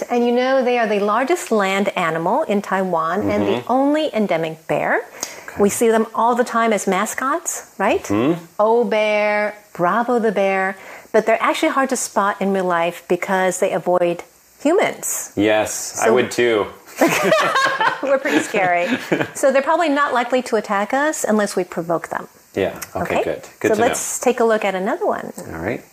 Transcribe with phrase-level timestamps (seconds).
[0.00, 0.10] right.
[0.10, 3.30] And you know, they are the largest land animal in Taiwan mm-hmm.
[3.30, 3.72] and the mm-hmm.
[3.72, 5.02] only endemic bear.
[5.48, 5.62] Okay.
[5.62, 8.02] We see them all the time as mascots, right?
[8.02, 8.44] Mm-hmm.
[8.58, 10.76] O Bear, Bravo the Bear.
[11.12, 14.24] But they're actually hard to spot in real life because they avoid
[14.60, 15.32] humans.
[15.36, 16.66] Yes, so, I would too.
[18.02, 18.86] we're pretty scary.
[19.34, 22.28] So they're probably not likely to attack us unless we provoke them.
[22.54, 23.24] Yeah, okay, okay?
[23.24, 23.48] good.
[23.60, 24.24] Good so let's know.
[24.24, 25.32] take a look at another one.
[25.46, 25.84] All right.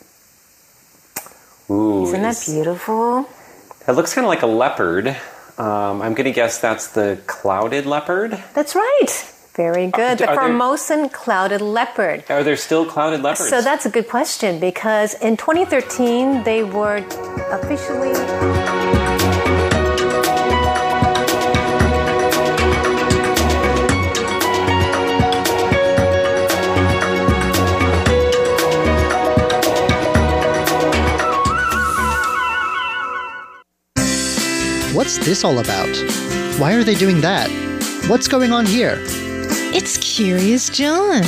[1.69, 3.27] Ooh, Isn't that beautiful?
[3.87, 5.09] It looks kind of like a leopard.
[5.57, 8.31] Um, I'm going to guess that's the clouded leopard.
[8.55, 9.31] That's right.
[9.53, 10.21] Very good.
[10.21, 12.23] Uh, the Formosan there, clouded leopard.
[12.29, 13.49] Are there still clouded leopards?
[13.49, 16.97] So that's a good question because in 2013 they were
[17.51, 19.34] officially.
[35.05, 35.95] What's this all about?
[36.57, 37.47] Why are they doing that?
[38.07, 38.97] What's going on here?
[39.71, 41.21] It's Curious John.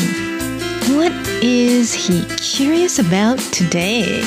[0.95, 1.11] What
[1.43, 4.23] is he curious about today?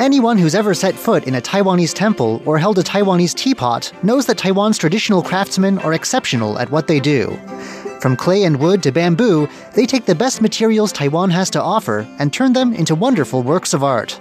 [0.00, 4.24] Anyone who's ever set foot in a Taiwanese temple or held a Taiwanese teapot knows
[4.26, 7.36] that Taiwan's traditional craftsmen are exceptional at what they do.
[8.06, 12.06] From clay and wood to bamboo, they take the best materials Taiwan has to offer
[12.20, 14.20] and turn them into wonderful works of art.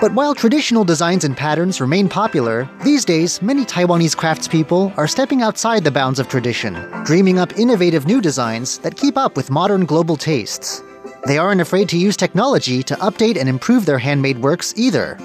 [0.00, 5.42] But while traditional designs and patterns remain popular, these days many Taiwanese craftspeople are stepping
[5.42, 6.74] outside the bounds of tradition,
[7.04, 10.84] dreaming up innovative new designs that keep up with modern global tastes.
[11.26, 15.18] They aren't afraid to use technology to update and improve their handmade works either.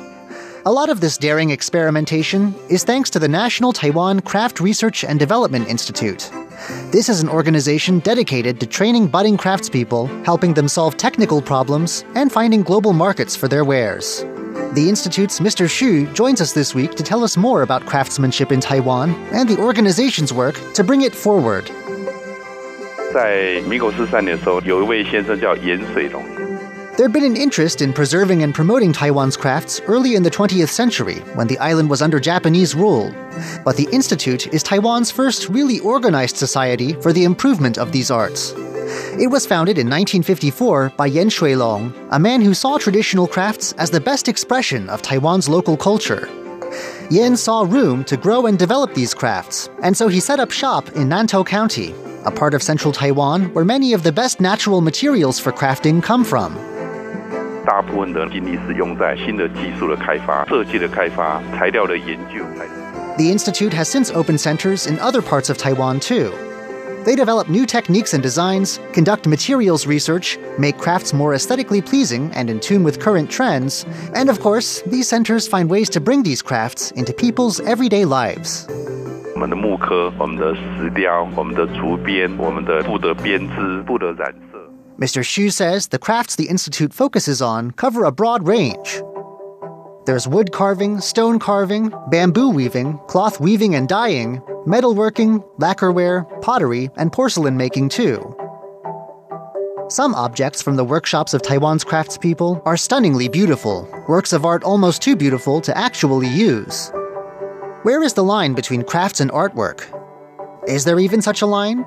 [0.66, 5.20] A lot of this daring experimentation is thanks to the National Taiwan Craft Research and
[5.20, 6.32] Development Institute.
[6.91, 12.33] This is an organization dedicated to training budding craftspeople, helping them solve technical problems, and
[12.33, 14.25] finding global markets for their wares.
[14.75, 15.67] The Institute's Mr.
[15.67, 19.59] Xu joins us this week to tell us more about craftsmanship in Taiwan and the
[19.59, 21.71] organization's work to bring it forward.
[23.15, 26.23] 在民国十三年的时候，有一位先生叫严水龙
[26.98, 31.20] ，There'd been an interest in preserving and promoting Taiwan's crafts early in the 20th century
[31.36, 33.14] when the island was under Japanese rule.
[33.64, 38.54] But the Institute is Taiwan's first really organized society for the improvement of these arts.
[39.18, 43.90] It was founded in 1954 by Yan Shuilong, a man who saw traditional crafts as
[43.90, 46.30] the best expression of Taiwan's local culture.
[47.10, 50.90] Yan saw room to grow and develop these crafts, and so he set up shop
[50.90, 51.94] in Nantou County,
[52.26, 56.24] a part of central Taiwan where many of the best natural materials for crafting come
[56.24, 56.56] from.
[57.67, 62.45] 大部分的精力是用在新的技术的开发、设计的开发、材料的研究。
[63.17, 66.33] The institute has since opened centers in other parts of Taiwan too.
[67.05, 72.51] They develop new techniques and designs, conduct materials research, make crafts more aesthetically pleasing and
[72.51, 76.43] in tune with current trends, and of course, these centers find ways to bring these
[76.43, 78.67] crafts into people's everyday lives.
[79.35, 84.35] 我们的木刻、我们的石雕、我们的竹编、我们的布的编织、布的染。
[85.02, 85.24] Mr.
[85.24, 89.02] Xu says the crafts the Institute focuses on cover a broad range.
[90.06, 97.12] There's wood carving, stone carving, bamboo weaving, cloth weaving and dyeing, metalworking, lacquerware, pottery, and
[97.12, 98.20] porcelain making too.
[99.90, 105.02] Some objects from the workshops of Taiwan's craftspeople are stunningly beautiful, works of art almost
[105.02, 106.92] too beautiful to actually use.
[107.82, 109.82] Where is the line between crafts and artwork?
[110.68, 111.86] Is there even such a line?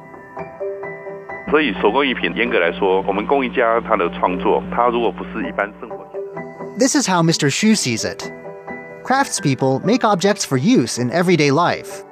[1.50, 6.78] 所以手工艺品严格来说，我们工艺家他的创作，他如果不是一般生活型的。
[6.78, 7.50] This is how Mr.
[7.50, 8.32] Xu sees it.
[9.04, 12.04] Craftspeople make objects for use in everyday life.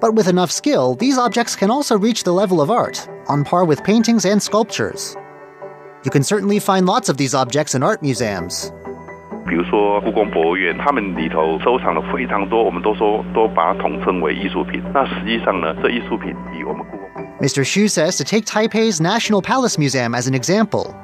[0.00, 3.64] But with enough skill, these objects can also reach the level of art, on par
[3.64, 5.14] with paintings and sculptures.
[6.02, 8.70] You can certainly find lots of these objects in art museums.
[9.46, 14.82] 比如说故宫博物院，他们里头收藏了非常多，我们都说都把它统称为艺术品。
[14.92, 17.07] 那实际上呢，这艺术品以我们故宫。
[17.40, 17.62] Mr.
[17.62, 20.94] Xu says to take Taipei's National Palace Museum as an example.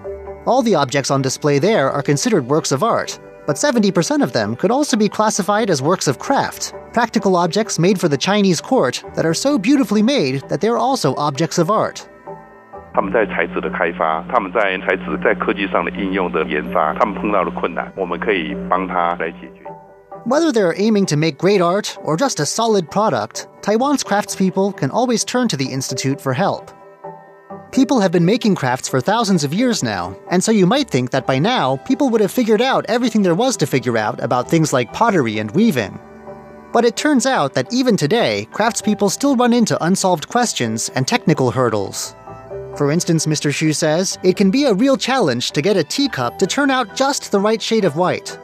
[0.47, 4.57] All the objects on display there are considered works of art, but 70% of them
[4.57, 9.05] could also be classified as works of craft, practical objects made for the Chinese court
[9.15, 12.07] that are so beautifully made that they're also objects of art.
[12.93, 19.63] 他们在材质的开发，他们在材质在科技上的应用的研发，他们碰到的困难，我们可以帮他来解决。
[20.26, 24.90] whether they're aiming to make great art or just a solid product, Taiwan's craftspeople can
[24.90, 26.72] always turn to the Institute for help.
[27.72, 31.12] People have been making crafts for thousands of years now, and so you might think
[31.12, 34.50] that by now people would have figured out everything there was to figure out about
[34.50, 36.00] things like pottery and weaving.
[36.74, 41.52] But it turns out that even today, craftspeople still run into unsolved questions and technical
[41.52, 42.16] hurdles.
[42.76, 43.52] For instance, Mr.
[43.52, 46.96] Xu says, it can be a real challenge to get a teacup to turn out
[46.96, 48.38] just the right shade of white.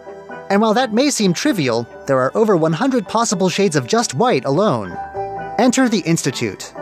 [0.51, 4.45] And while that may seem trivial, there are over 100 possible shades of just white
[4.45, 4.97] alone.
[5.59, 6.73] Enter the Institute.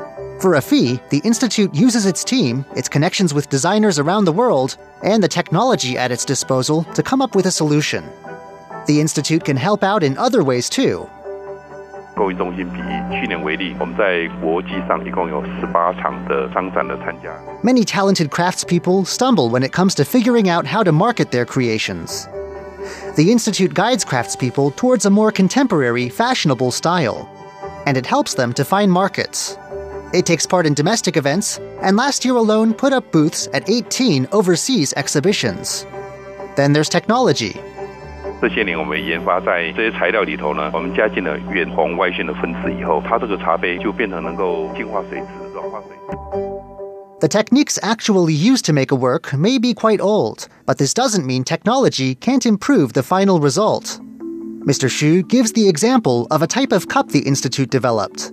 [0.41, 4.77] For a fee, the Institute uses its team, its connections with designers around the world,
[5.03, 8.05] and the technology at its disposal to come up with a solution.
[8.87, 11.09] The Institute can help out in other ways too,
[12.17, 12.79] 购物中心比
[13.11, 17.29] 去年为例，我们在国际上一共有十八场的商展的参加。
[17.65, 22.27] Many talented craftspeople stumble when it comes to figuring out how to market their creations.
[23.17, 27.29] The Institute guides craftspeople towards a more contemporary, fashionable style,
[27.87, 29.57] and it helps them to find markets.
[30.13, 34.29] It takes part in domestic events, and last year alone put up booths at 18
[34.33, 35.87] overseas exhibitions.
[36.57, 37.57] Then there's technology.
[38.41, 46.58] 这些年，我们研发在这些材料里头呢，我们加进了远红外线的分子以后，它这个茶杯就变成能够净化水质、软化水质。
[47.22, 51.26] The techniques actually used to make a work may be quite old, but this doesn't
[51.26, 54.00] mean technology can't improve the final result.
[54.66, 54.88] Mr.
[54.88, 58.32] Xu gives the example of a type of cup the Institute developed.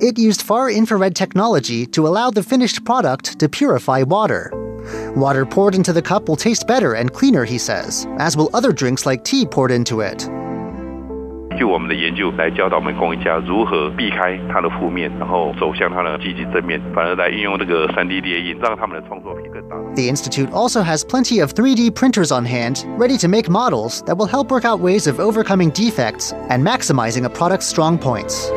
[0.00, 4.50] It used far infrared technology to allow the finished product to purify water.
[5.14, 8.72] Water poured into the cup will taste better and cleaner, he says, as will other
[8.72, 10.28] drinks like tea poured into it.
[11.59, 19.75] 就我们的研究来教导我们工艺家如何避开它的负面，然后走向它的积极正面，反而来运用这个 3D 列印，让他们的创作力更大。
[19.93, 24.27] The Institute also has plenty of 3D printers on hand, ready to make models that will
[24.27, 28.49] help work out ways of overcoming defects and maximizing a product's strong points.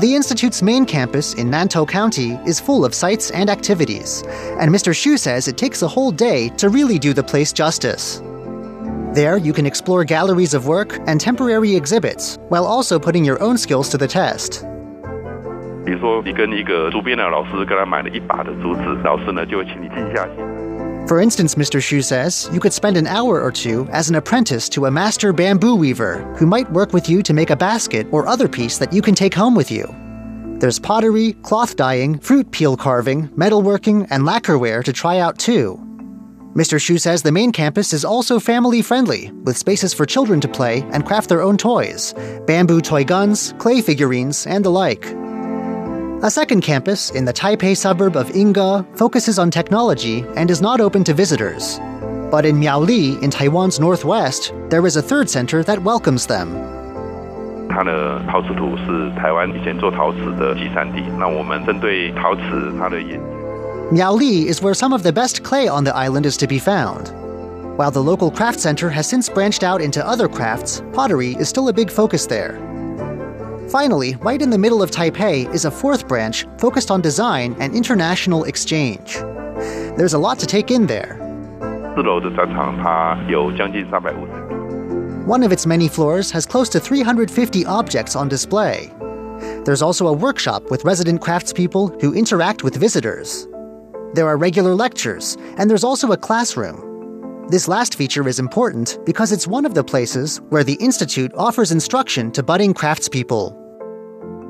[0.00, 4.22] The Institute's main campus in Nantou County is full of sites and activities,
[4.60, 4.92] and Mr.
[4.92, 8.20] Xu says it takes a whole day to really do the place justice.
[9.14, 13.56] There, you can explore galleries of work and temporary exhibits, while also putting your own
[13.56, 14.66] skills to the test.
[15.86, 20.57] 比如说，你跟一个竹编的老师跟他买了一把的竹子，老师呢就会请你静下心。
[21.09, 21.81] For instance, Mr.
[21.81, 25.33] Shu says, you could spend an hour or two as an apprentice to a master
[25.33, 28.93] bamboo weaver who might work with you to make a basket or other piece that
[28.93, 29.87] you can take home with you.
[30.59, 35.79] There's pottery, cloth dyeing, fruit peel carving, metalworking, and lacquerware to try out too.
[36.53, 36.79] Mr.
[36.79, 40.83] Shu says the main campus is also family friendly, with spaces for children to play
[40.91, 42.13] and craft their own toys
[42.45, 45.07] bamboo toy guns, clay figurines, and the like.
[46.21, 50.81] A second campus in the Taipei suburb of Yingge focuses on technology and is not
[50.81, 51.79] open to visitors.
[52.29, 56.51] But in Miaoli, in Taiwan's northwest, there is a third center that welcomes them.
[63.89, 67.13] Miaoli is where some of the best clay on the island is to be found.
[67.77, 71.69] While the local craft center has since branched out into other crafts, pottery is still
[71.69, 72.68] a big focus there.
[73.69, 77.75] Finally, right in the middle of Taipei is a fourth branch focused on design and
[77.75, 79.13] international exchange.
[79.95, 81.17] There's a lot to take in there.
[85.27, 88.91] One of its many floors has close to 350 objects on display.
[89.65, 93.47] There's also a workshop with resident craftspeople who interact with visitors.
[94.15, 97.47] There are regular lectures, and there's also a classroom.
[97.49, 101.71] This last feature is important because it's one of the places where the Institute offers
[101.71, 103.58] instruction to budding craftspeople.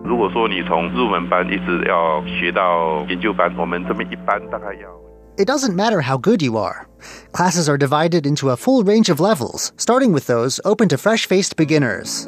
[0.09, 4.89] 如果说你从入门班一直要学到研究班，我们这边一班大概要。
[5.37, 6.87] It doesn't matter how good you are.
[7.33, 11.27] Classes are divided into a full range of levels, starting with those open to fresh
[11.27, 12.27] faced beginners.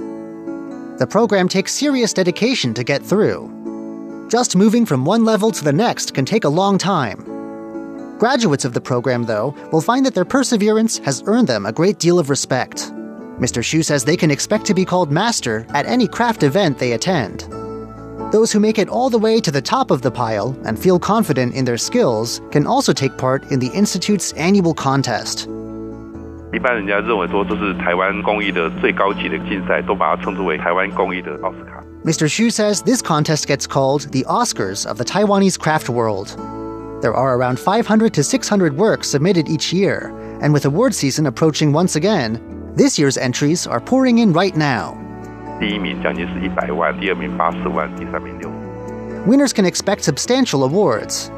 [0.99, 3.49] The program takes serious dedication to get through.
[4.29, 7.23] Just moving from one level to the next can take a long time.
[8.19, 11.99] Graduates of the program, though, will find that their perseverance has earned them a great
[11.99, 12.91] deal of respect.
[13.39, 13.63] Mr.
[13.63, 17.47] Xu says they can expect to be called master at any craft event they attend.
[18.33, 20.99] Those who make it all the way to the top of the pile and feel
[20.99, 25.49] confident in their skills can also take part in the Institute's annual contest.
[26.53, 31.83] 一般人家认为说这是台湾工艺的最高级的竞赛，都把它称之为台湾工艺的奥斯卡。
[32.05, 32.29] Mr.
[32.29, 36.29] Xu says this contest gets called the Oscars of the Taiwanese craft world.
[37.03, 41.73] There are around 500 to 600 works submitted each year, and with award season approaching
[41.73, 42.41] once again,
[42.77, 44.97] this year's entries are pouring in right now.
[45.61, 48.51] 第一名将近是一百万，第二名八十万，第三名六。
[49.27, 51.31] Winners can expect substantial awards.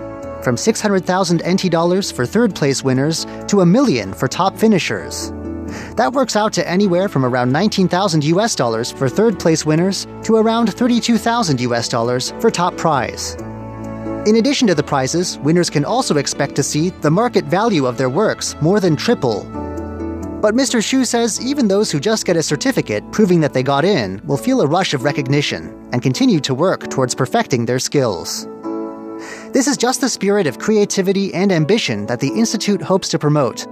[0.43, 5.33] From 600,000 NT dollars for third place winners to a million for top finishers.
[5.97, 10.37] That works out to anywhere from around 19,000 US dollars for third place winners to
[10.37, 13.37] around 32,000 US dollars for top prize.
[14.27, 17.97] In addition to the prizes, winners can also expect to see the market value of
[17.97, 19.47] their works more than triple.
[20.44, 20.82] but Mr.
[20.82, 24.36] Xu says even those who just get a certificate proving that they got in will
[24.36, 28.46] feel a rush of recognition and continue to work towards perfecting their skills.
[29.54, 33.66] This is just the spirit of creativity and ambition that the Institute hopes to promote,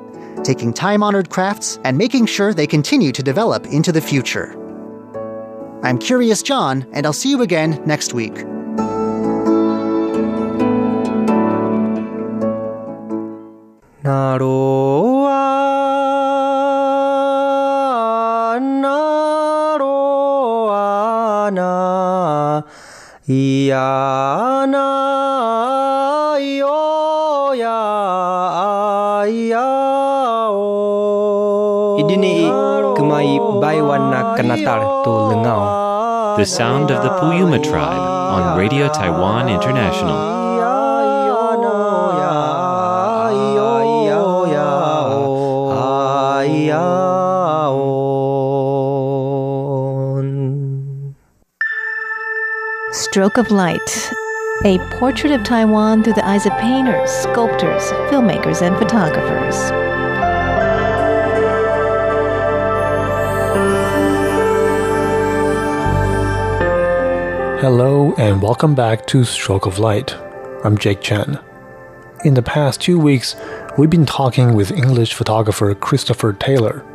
[0.46, 4.56] taking time honored crafts and making sure they continue to develop into the future.
[5.84, 8.46] I'm Curious John, and I'll see you again next week.
[32.02, 32.50] Idini
[32.98, 35.62] kumai baiwana kanatar tu lengau.
[36.38, 38.02] The sound of the Puyuma tribe
[38.34, 40.42] on Radio Taiwan International.
[53.12, 54.14] Stroke of Light,
[54.64, 59.54] a portrait of Taiwan through the eyes of painters, sculptors, filmmakers, and photographers.
[67.60, 70.16] Hello and welcome back to Stroke of Light.
[70.64, 71.38] I'm Jake Chen.
[72.24, 73.36] In the past two weeks,
[73.78, 76.86] we've been talking with English photographer Christopher Taylor.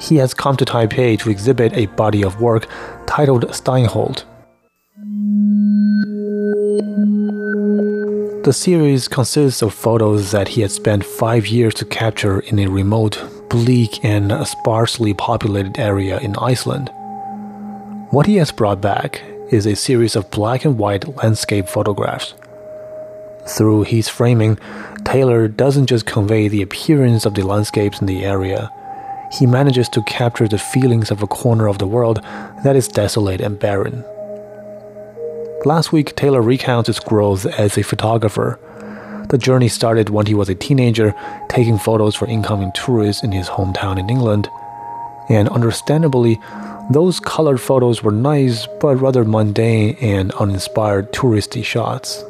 [0.00, 2.66] He has come to Taipei to exhibit a body of work
[3.06, 4.24] titled Steinholt.
[8.46, 12.68] The series consists of photos that he had spent five years to capture in a
[12.68, 16.88] remote, bleak, and sparsely populated area in Iceland.
[18.10, 22.34] What he has brought back is a series of black and white landscape photographs.
[23.48, 24.60] Through his framing,
[25.04, 28.70] Taylor doesn't just convey the appearance of the landscapes in the area,
[29.32, 32.22] he manages to capture the feelings of a corner of the world
[32.62, 34.04] that is desolate and barren.
[35.66, 38.60] Last week, Taylor recounts his growth as a photographer.
[39.30, 41.12] The journey started when he was a teenager,
[41.48, 44.48] taking photos for incoming tourists in his hometown in England.
[45.28, 46.38] And understandably,
[46.92, 52.24] those colored photos were nice but rather mundane and uninspired touristy shots.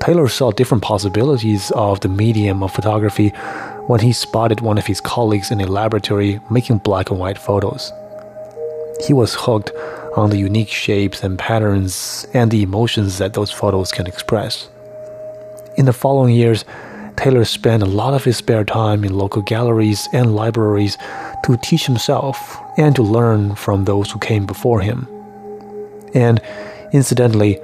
[0.00, 3.28] Taylor saw different possibilities of the medium of photography
[3.88, 7.92] when he spotted one of his colleagues in a laboratory making black and white photos.
[9.06, 9.70] He was hooked
[10.16, 14.68] on the unique shapes and patterns and the emotions that those photos can express.
[15.76, 16.64] In the following years,
[17.16, 20.96] Taylor spent a lot of his spare time in local galleries and libraries
[21.44, 25.06] to teach himself and to learn from those who came before him.
[26.14, 26.40] And
[26.92, 27.60] incidentally,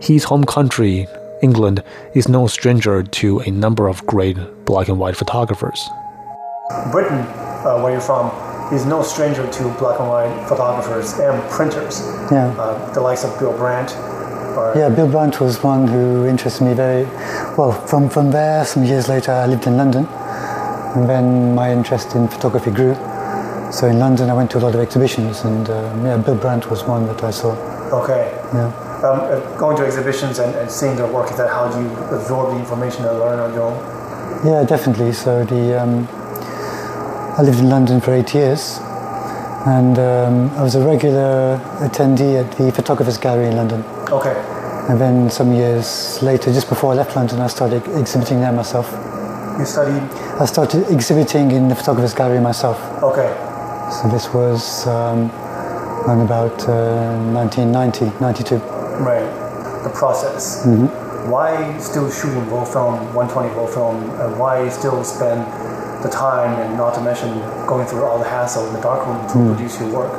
[0.00, 1.06] his home country,
[1.42, 1.82] England,
[2.14, 5.88] is no stranger to a number of great black and white photographers.
[6.90, 8.30] Britain, uh, where you're from,
[8.72, 12.00] is no stranger to black and white photographers and printers.
[12.30, 12.54] Yeah.
[12.58, 13.92] Uh, the likes of Bill Brandt.
[14.56, 17.04] Or, Yeah, Bill Brandt was one who interested me very
[17.56, 17.72] well.
[17.86, 22.28] From, from there, some years later, I lived in London, and then my interest in
[22.28, 22.94] photography grew.
[23.72, 26.70] So in London, I went to a lot of exhibitions, and um, yeah, Bill Brandt
[26.70, 27.52] was one that I saw.
[28.02, 28.30] Okay.
[28.54, 28.72] Yeah.
[29.04, 31.90] Um, uh, going to exhibitions and, and seeing their work, is that how do you
[32.16, 34.46] absorb the information and learn on your own?
[34.46, 35.12] Yeah, definitely.
[35.12, 36.06] So the um,
[37.36, 38.78] I lived in London for eight years,
[39.66, 43.82] and um, I was a regular attendee at the Photographers Gallery in London.
[44.08, 44.36] Okay.
[44.88, 48.88] And then some years later, just before I left London, I started exhibiting there myself.
[49.58, 50.02] You studied.
[50.40, 52.78] I started exhibiting in the Photographers Gallery myself.
[53.02, 53.26] Okay.
[53.90, 55.28] So this was um,
[56.06, 58.58] around about uh, 1990, 92.
[59.02, 59.82] Right.
[59.82, 60.64] The process.
[61.26, 65.42] Why still shooting roll film, 120 roll film, and why still spend
[66.04, 67.28] the time and not to mention
[67.66, 70.12] going through all the hassle in the darkroom to produce your work?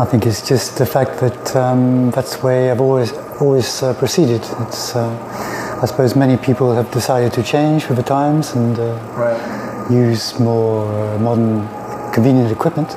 [0.00, 3.92] I think it's just the fact that um, that's the way I've always always uh,
[3.94, 4.42] proceeded.
[4.64, 8.84] It's uh, I suppose many people have decided to change with the times and uh,
[9.24, 9.90] Right.
[9.90, 11.68] use more uh, modern,
[12.12, 12.88] convenient equipment.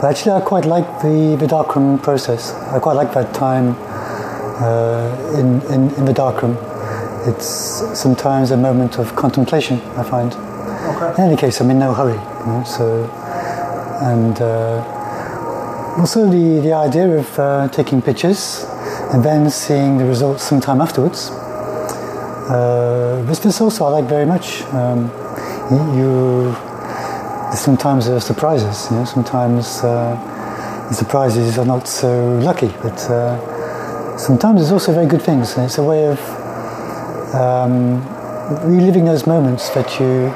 [0.00, 2.52] But actually, I quite like the, the darkroom process.
[2.72, 3.74] I quite like that time
[4.62, 6.56] uh, in, in, in the darkroom.
[7.26, 7.46] It's
[7.98, 10.32] sometimes a moment of contemplation, I find.
[11.00, 12.12] In any case, I'm in no hurry.
[12.12, 13.04] You know, so,
[14.02, 18.66] and uh, also the, the idea of uh, taking pictures
[19.10, 21.30] and then seeing the results sometime afterwards.
[22.50, 24.62] Uh, this, this also I like very much.
[24.74, 25.10] Um,
[25.96, 26.54] you,
[27.56, 28.90] sometimes there are surprises.
[28.90, 34.92] You know, sometimes uh, the surprises are not so lucky, but uh, sometimes there's also
[34.92, 35.56] very good things.
[35.56, 36.20] And it's a way of
[37.34, 38.04] um,
[38.70, 40.30] reliving those moments that you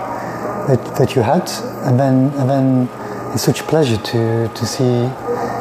[0.66, 1.48] that, that you had,
[1.86, 2.88] and then and then
[3.32, 5.10] it's such a pleasure to to see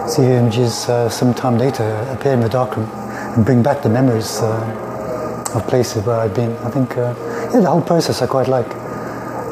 [0.07, 2.89] see your images uh, some time later appear in the darkroom
[3.35, 6.55] and bring back the memories uh, of places where I've been.
[6.57, 7.13] I think uh,
[7.53, 8.67] yeah, the whole process I quite like,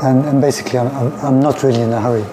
[0.03, 2.23] and, and basically I'm, I'm, not really in a hurry.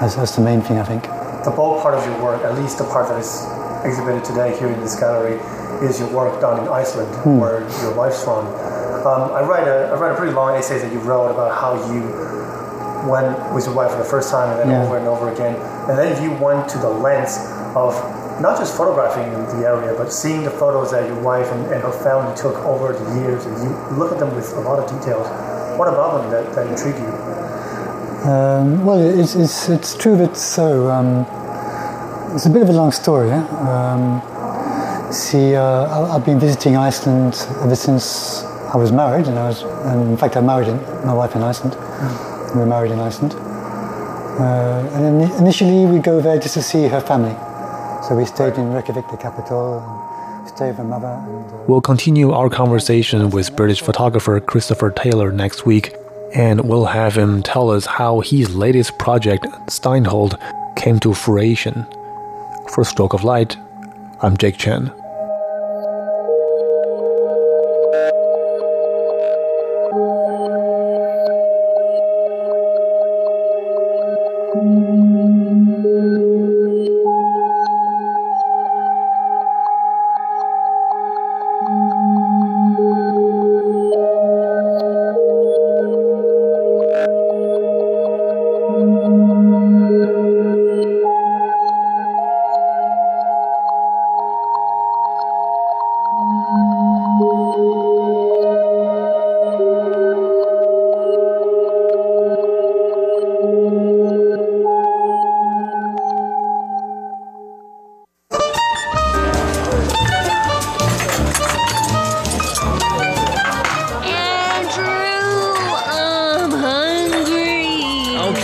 [0.00, 1.04] That's, that's the main thing I think.
[1.44, 3.46] The bulk part of your work, at least the part that is
[3.84, 5.38] exhibited today here in this gallery,
[5.86, 8.46] is your work done in Iceland, where your wife's from.
[9.04, 11.74] Um, I read a I read a pretty long essay that you wrote about how
[11.92, 12.00] you
[13.10, 14.82] went with your wife for the first time and then Yeah.
[14.84, 15.56] over and over again,
[15.88, 17.36] and then you went to the lens
[17.76, 17.92] of
[18.40, 19.30] not just photographing
[19.60, 22.92] the area, but seeing the photos that your wife and, and her family took over
[22.94, 25.28] the years, and you look at them with a lot of details.
[25.78, 27.12] What about them that, that intrigue you?
[28.30, 30.88] Um, well, it's, it's, it's true that so.
[30.90, 31.26] Um,
[32.34, 33.30] it's a bit of a long story.
[33.30, 33.38] Eh?
[33.68, 34.22] Um,
[35.12, 38.44] see, uh, I've been visiting Iceland ever since
[38.74, 40.76] I was married, and I was, and in fact, I married in,
[41.06, 41.76] my wife in Iceland.
[42.54, 43.32] We were married in Iceland.
[43.34, 47.36] Uh, and then initially, we go there just to see her family.
[48.02, 49.78] So we stayed in Reykjavik, the capital,
[50.40, 51.06] and stayed with her mother.
[51.06, 55.94] And, uh, We'll continue our conversation with British photographer Christopher Taylor next week,
[56.34, 60.34] and we'll have him tell us how his latest project, Steinholt,
[60.74, 61.86] came to fruition.
[62.70, 63.56] For Stroke of Light,
[64.20, 64.90] I'm Jake Chen.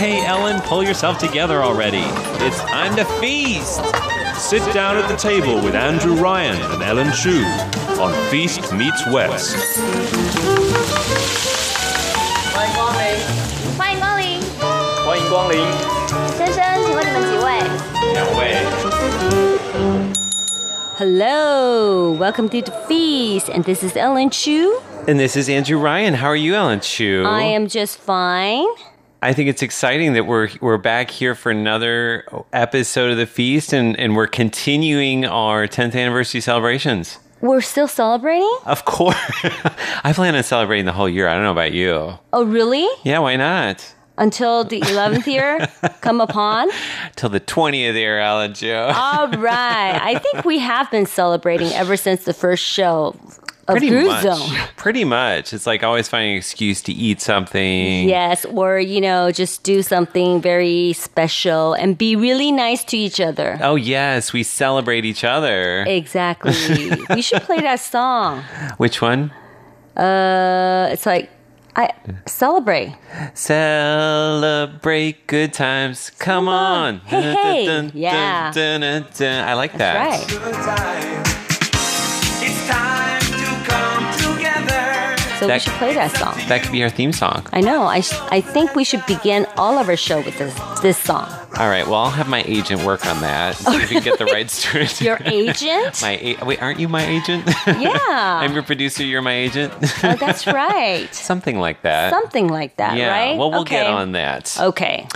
[0.00, 2.04] Okay, Ellen, pull yourself together already.
[2.44, 3.80] It's time to feast.
[4.36, 7.44] Sit down at the table with Andrew Ryan and Ellen Chu
[8.00, 9.56] on Feast Meets West.
[12.54, 13.00] 欢迎光临。
[13.76, 14.40] 欢迎光临。
[15.06, 15.64] 欢迎光临，
[16.36, 17.60] 先生，请问你们几位
[18.12, 18.56] 两位。
[20.98, 24.80] ？Hello, welcome to the feast, and this is Ellen Chu.
[25.06, 26.14] And this is Andrew Ryan.
[26.14, 27.24] How are you, Ellen Chu?
[27.26, 28.66] I am just fine.
[29.23, 33.71] I think it's exciting that we're we're back here for another episode of the feast,
[33.71, 37.19] and and we're continuing our 10th anniversary celebrations.
[37.39, 38.51] We're still celebrating?
[38.65, 39.15] Of course,
[40.03, 41.27] I plan on celebrating the whole year.
[41.27, 42.17] I don't know about you.
[42.33, 42.87] Oh, really?
[43.03, 43.93] Yeah, why not?
[44.17, 45.67] Until the 11th year
[46.01, 46.69] come upon?
[47.15, 48.71] Till the 20th year, Ellen Chu.
[48.71, 49.99] All right.
[49.99, 53.15] I think we have been celebrating ever since the first show
[53.67, 54.23] Pretty Groove much.
[54.23, 54.57] Zone.
[54.77, 55.53] Pretty much.
[55.53, 58.09] It's like always finding an excuse to eat something.
[58.09, 63.19] Yes, or, you know, just do something very special and be really nice to each
[63.21, 63.57] other.
[63.61, 65.83] Oh yes, we celebrate each other.
[65.87, 66.53] Exactly.
[67.15, 68.43] we should play that song.
[68.77, 69.31] Which one?
[69.95, 71.29] Uh, it's like
[71.75, 71.89] I
[72.25, 72.95] celebrate.
[73.33, 76.09] Celebrate good times.
[76.19, 76.99] Come on.
[77.01, 77.65] Hey, Dun, hey.
[77.65, 78.51] dun, dun, Yeah.
[78.53, 79.47] dun, dun, dun.
[79.47, 81.25] I like That's that.
[81.27, 81.37] right.
[85.41, 86.35] So we should play that song.
[86.47, 87.47] That could be our theme song.
[87.51, 87.83] I know.
[87.83, 91.27] I sh- I think we should begin all of our show with this this song.
[91.57, 91.85] All right.
[91.85, 93.55] Well, I'll have my agent work on that.
[93.57, 95.01] See if we can get the rights to it.
[95.01, 96.01] Your agent?
[96.01, 97.43] my a- wait, aren't you my agent?
[97.65, 97.97] Yeah.
[98.07, 99.03] I'm your producer.
[99.03, 99.73] You're my agent.
[100.03, 101.13] oh, that's right.
[101.13, 102.11] Something like that.
[102.13, 103.09] Something like that, yeah.
[103.09, 103.37] right?
[103.37, 103.77] Well, we'll okay.
[103.77, 104.55] get on that.
[104.59, 105.07] Okay.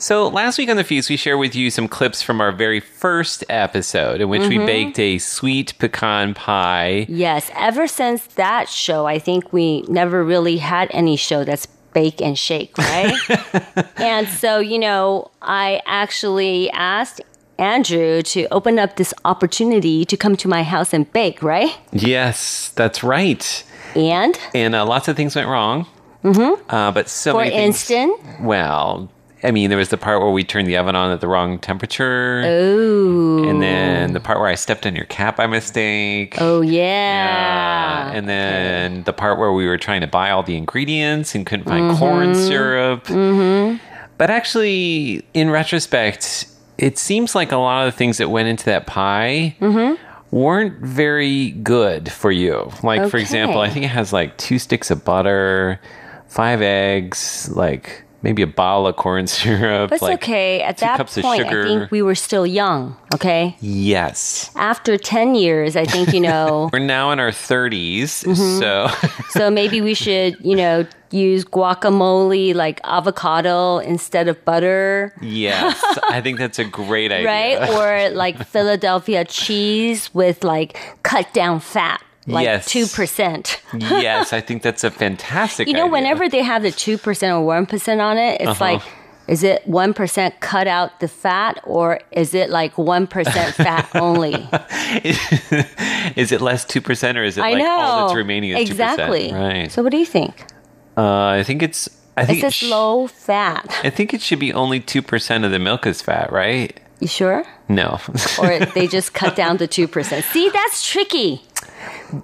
[0.00, 2.78] So last week on the feast, we shared with you some clips from our very
[2.80, 4.66] first episode, in which we Mhm.
[4.66, 7.04] baked a sweet pecan pie.
[7.08, 7.50] Yes.
[7.56, 12.38] Ever since that show, I think we never really had any show that's bake and
[12.38, 13.12] shake, right?
[13.96, 17.20] and so, you know, I actually asked
[17.58, 21.76] Andrew to open up this opportunity to come to my house and bake, right?
[21.92, 23.64] Yes, that's right.
[23.96, 25.86] And And uh, lots of things went wrong.
[26.22, 26.72] Mm-hmm.
[26.72, 27.90] Uh, but so for many things.
[27.90, 29.10] instance, Well,
[29.42, 31.58] I mean, there was the part where we turned the oven on at the wrong
[31.60, 32.42] temperature.
[32.44, 36.34] oh, And then the part where I stepped on your cap by mistake.
[36.40, 40.56] oh yeah, Uh, and then the part where we were trying to buy all the
[40.56, 42.48] ingredients and couldn't find corn Mhm.
[42.48, 43.04] syrup.
[43.06, 43.76] Mm-hmm.
[44.16, 46.46] But actually, in retrospect,
[46.76, 49.94] it seems like a lot of the things that went into that pie Mm-hmm.
[50.30, 52.70] weren't very good for you.
[52.82, 55.80] Like, for example, I think it has like two sticks of butter,
[56.26, 59.90] five eggs, like maybe a bottle of corn syrup.
[59.90, 60.60] That's like okay.
[60.62, 61.64] At that point, sugar.
[61.64, 62.96] I think we were still young.
[63.14, 63.56] Okay.
[63.60, 64.50] yes.
[64.56, 66.68] After ten years, I think you know.
[66.72, 68.58] We're now in our 30s, Mhm.
[68.58, 68.88] so
[69.30, 75.14] so maybe we should, you know, use guacamole like avocado instead of butter.
[75.22, 77.26] yes, I think that's a great idea.
[77.26, 77.70] Right?
[77.70, 82.68] Or like Philadelphia cheese with like cut down fat, like Yes.
[82.68, 83.58] 2%.
[83.80, 85.92] yes, I think that's a fantastic You know, idea.
[85.92, 88.64] whenever they have the 2% or 1% on it, it's Uh-huh.
[88.64, 88.82] like,
[89.26, 93.08] is it 1% cut out the fat or is it like 1%
[93.52, 94.34] fat only?
[96.16, 97.68] is it less 2% or is it I like know.
[97.80, 98.70] all that's remaining is 2%?
[98.70, 99.32] exactly.
[99.32, 99.70] Right.
[99.70, 100.44] So what do you think?
[100.96, 103.64] Uh, I think it's I think It says low fat.
[103.84, 106.78] I think it should be only 2% of the milk is fat, right?
[106.98, 107.44] You sure?
[107.68, 108.00] No.
[108.40, 110.22] Or they just cut down to 2%.
[110.32, 111.42] See, that's tricky.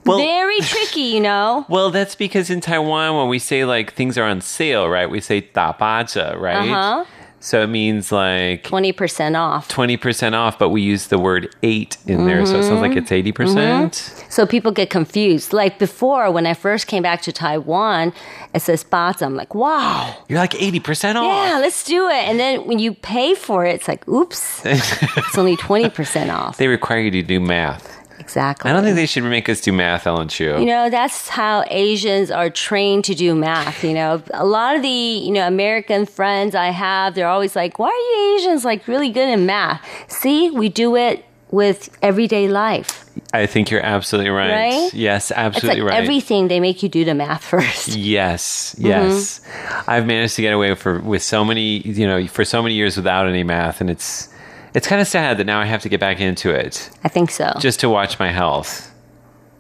[0.06, 1.66] Very tricky, you know?
[1.68, 5.10] Well, that's because in Taiwan, when we say like things are on sale, right?
[5.10, 6.70] We say 打八折, right?
[6.70, 7.06] Uh-huh.
[7.42, 9.70] So it means like 20% off.
[9.70, 12.46] 20% off, but we use the word eight in there.
[12.46, 13.34] So it sounds like it's 80%.
[13.34, 13.96] percent
[14.30, 15.54] So people get confused.
[15.54, 18.12] Like before, when I first came back to Taiwan,
[18.54, 19.22] it says bazi.
[19.26, 20.18] I'm like, wow.
[20.28, 21.24] You're like 80% off.
[21.24, 22.28] Yeah, let's do it.
[22.28, 26.58] And then when you pay for it, it's like, oops, it's only 20% off.
[26.58, 27.96] They require you to do math.
[28.25, 28.71] Exactly.
[28.71, 30.59] I don't think they should make us do math, Ellen Chu.
[30.59, 33.85] You know, that's how Asians are trained to do math.
[33.85, 37.79] You know, a lot of the, you know, American friends I have, they're always like,
[37.79, 39.81] why are you Asians like really good in math?
[40.09, 44.51] See, we do it with everyday life, I think you're absolutely right.
[44.51, 44.95] Right?
[44.95, 46.03] Yes, absolutely it's like right.
[46.03, 47.89] everything they make you do the math first.
[47.89, 48.87] Yes, Mm-hmm.
[48.89, 49.41] yes.
[49.87, 52.97] I've managed to get away for with so many, you know, for so many years
[52.97, 54.29] without any math, and it's
[54.75, 57.31] it's kind of sad that now I have to get back into it I think
[57.31, 57.53] so.
[57.59, 58.93] just to watch my health.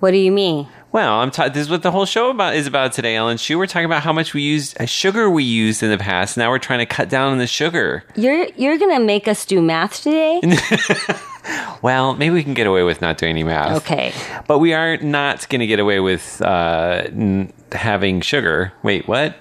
[0.00, 0.68] what do you mean?
[0.92, 3.36] Well, I'm ta- this is what the whole show about is about today, Ellen.
[3.36, 6.36] Chu, we're talking about how much we used uh, sugar we used in the past.
[6.36, 8.04] Now we're trying to cut down on the sugar.
[8.14, 10.40] You're you're gonna make us do math today?
[11.82, 13.76] Well, maybe we can get away with not doing any math.
[13.82, 14.12] Okay.
[14.46, 18.72] But we are not going to get away with uh, n- having sugar.
[18.82, 19.36] Wait, what?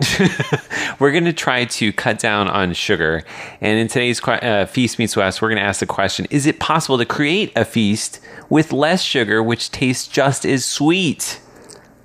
[0.99, 3.23] we're going to try to cut down on sugar.
[3.61, 6.59] And in today's uh, Feast Meets West, we're going to ask the question Is it
[6.59, 11.39] possible to create a feast with less sugar, which tastes just as sweet?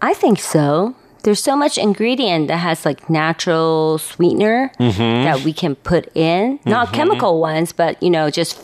[0.00, 0.94] I think so.
[1.24, 5.24] There's so much ingredient that has like natural sweetener Mhm.
[5.24, 6.92] that we can put in, not Mhm.
[6.92, 8.61] chemical ones, but you know, just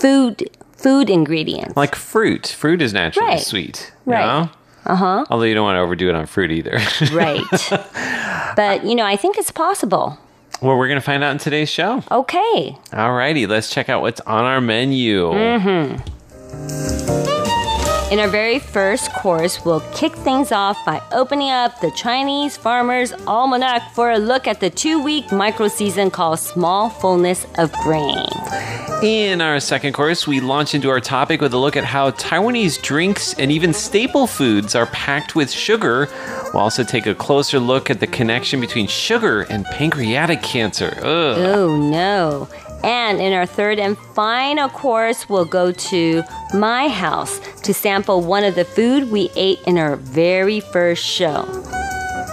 [0.00, 1.76] food food ingredients.
[1.76, 2.46] Like fruit.
[2.48, 3.40] Fruit is naturally Right.
[3.40, 3.92] sweet.
[4.06, 4.26] you Right.
[4.26, 4.50] know?
[4.86, 5.24] Uh huh.
[5.30, 6.78] Although you don't want to overdo it on fruit either.
[7.12, 7.42] Right.
[8.56, 10.18] but you know, I think it's possible.
[10.60, 12.02] well, we're going to find out in today's show.
[12.10, 12.76] Okay.
[12.92, 15.30] Alrighty, let's check out what's on our menu.
[15.30, 17.43] Mm-hmm.
[18.14, 23.12] In our very first course, we'll kick things off by opening up the Chinese Farmer's
[23.26, 28.24] Almanac for a look at the two week micro season called Small Fullness of Grain.
[29.02, 32.80] In our second course, we launch into our topic with a look at how Taiwanese
[32.80, 36.08] drinks and even staple foods are packed with sugar.
[36.52, 40.96] We'll also take a closer look at the connection between sugar and pancreatic cancer.
[40.98, 41.38] Ugh.
[41.38, 42.48] Oh no.
[42.84, 48.44] And in our third and final course, we'll go to my house to sample one
[48.44, 51.46] of the food we ate in our very first show.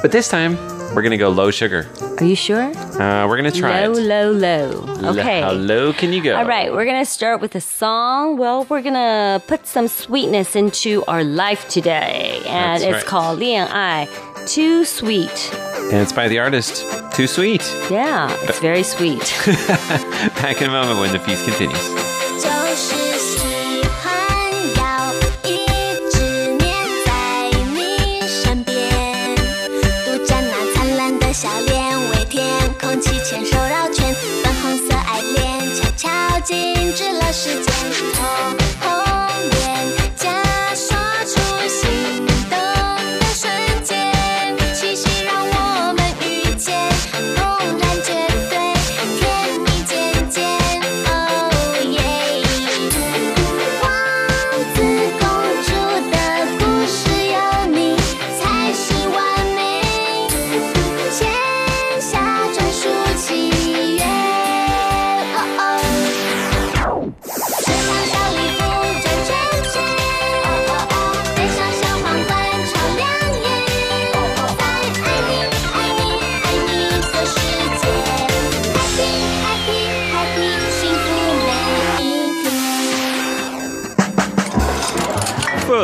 [0.02, 0.58] But this time,
[0.94, 1.88] we're going to go low sugar.
[2.20, 2.64] Are you sure?
[2.64, 4.04] Uh, we're going to try low, it.
[4.04, 4.68] low, low.
[5.00, 5.10] low.
[5.12, 5.40] Okay.
[5.40, 6.36] How low can you go?
[6.36, 8.38] All right, we're gonna start with a song.
[8.38, 13.06] Well, we're gonna put some sweetness into our life today, and That's it's right.
[13.06, 14.08] called 恋爱
[14.46, 15.71] Too Sweet.
[15.92, 17.62] And it's by the artist Too Sweet.
[17.90, 19.20] Yeah, it's very sweet.
[20.42, 22.11] Back in a moment when the feast continues.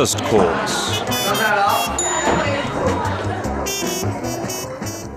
[0.08, 1.02] First course.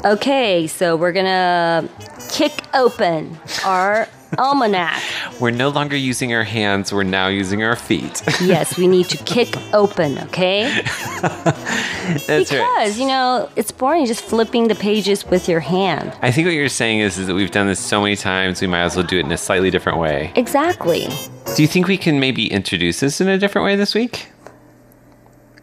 [0.05, 1.88] Okay, so we're gonna
[2.33, 5.00] kick open our almanac.
[5.40, 8.22] We're no longer using our hands, we're now using our feet.
[8.40, 10.83] Yes, we need to kick open, okay?
[11.22, 12.96] That's because, right.
[12.96, 16.12] you know, it's boring just flipping the pages with your hand.
[16.20, 18.66] I think what you're saying is, is that we've done this so many times, we
[18.66, 20.33] might as well do it in a slightly different way.
[20.35, 21.09] Exactly.
[21.55, 24.29] Do you think we can maybe introduce this in a different way this week?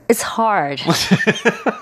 [0.09, 0.79] It's hard.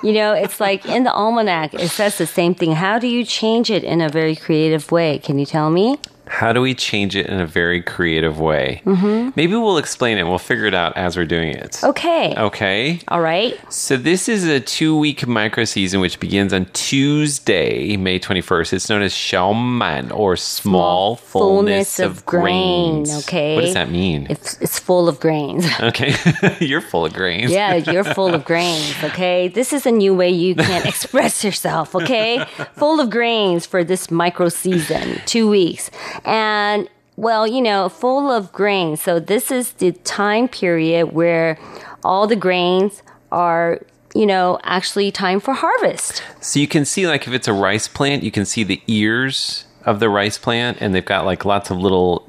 [0.04, 2.74] you know, it's like in the almanac, it says the same thing.
[2.74, 5.20] How do you change it in a very creative way?
[5.20, 6.00] Can you tell me?
[6.28, 8.82] How do we change it in a very creative way?
[8.86, 9.32] Mm-hmm.
[9.36, 10.24] Maybe we'll explain it.
[10.24, 11.84] We'll figure it out as we're doing it.
[11.84, 12.34] Okay.
[12.36, 13.00] Okay.
[13.08, 13.58] All right.
[13.72, 18.74] So this is a two-week micro season which begins on Tuesday, May 21st.
[18.74, 23.16] It's known as Xiaoman or small, fullness, of, grains.
[23.20, 23.56] Okay.
[23.56, 24.28] What does that mean?
[24.30, 25.66] It's, it's full of grains.
[25.80, 26.16] okay.
[26.60, 27.52] You're full of grains.
[27.52, 28.96] yeah, you're full of grains.
[29.04, 29.48] Okay.
[29.48, 31.96] This is a new way you can express yourself.
[31.96, 32.44] Okay.
[32.78, 35.92] Full of grains for this micro season, two weeks.
[36.24, 39.02] And well, you know, full of grains.
[39.02, 41.58] So this is the time period where
[42.04, 43.02] all the grains
[43.32, 43.82] are,
[44.14, 46.24] you know, actually time for harvest.
[46.42, 49.66] So you can see like if it's a rice plant, you can see the ears
[49.86, 52.28] of the rice plant and they've got like lots of little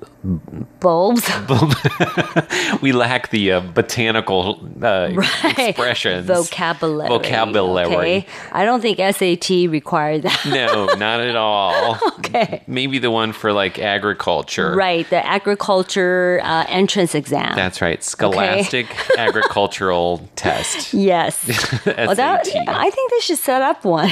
[0.80, 1.30] Bulbs.
[2.82, 5.58] we lack the uh, botanical uh, Right.
[5.58, 6.26] expressions.
[6.26, 7.08] Vocabulary.
[7.08, 7.94] Vocabulary.
[7.94, 8.26] Okay.
[8.52, 10.46] I don't think SAT required that.
[10.46, 11.98] No, not at all.
[12.18, 12.62] okay.
[12.66, 14.74] Maybe the one for like agriculture.
[14.74, 15.08] Right.
[15.08, 17.54] The agriculture uh, entrance exam.
[17.54, 18.02] That's right.
[18.02, 18.86] Scholastic
[19.18, 20.92] agricultural test.
[20.92, 21.44] Yes.
[21.86, 22.68] well, that, SAT.
[22.68, 24.10] I think they should set up one.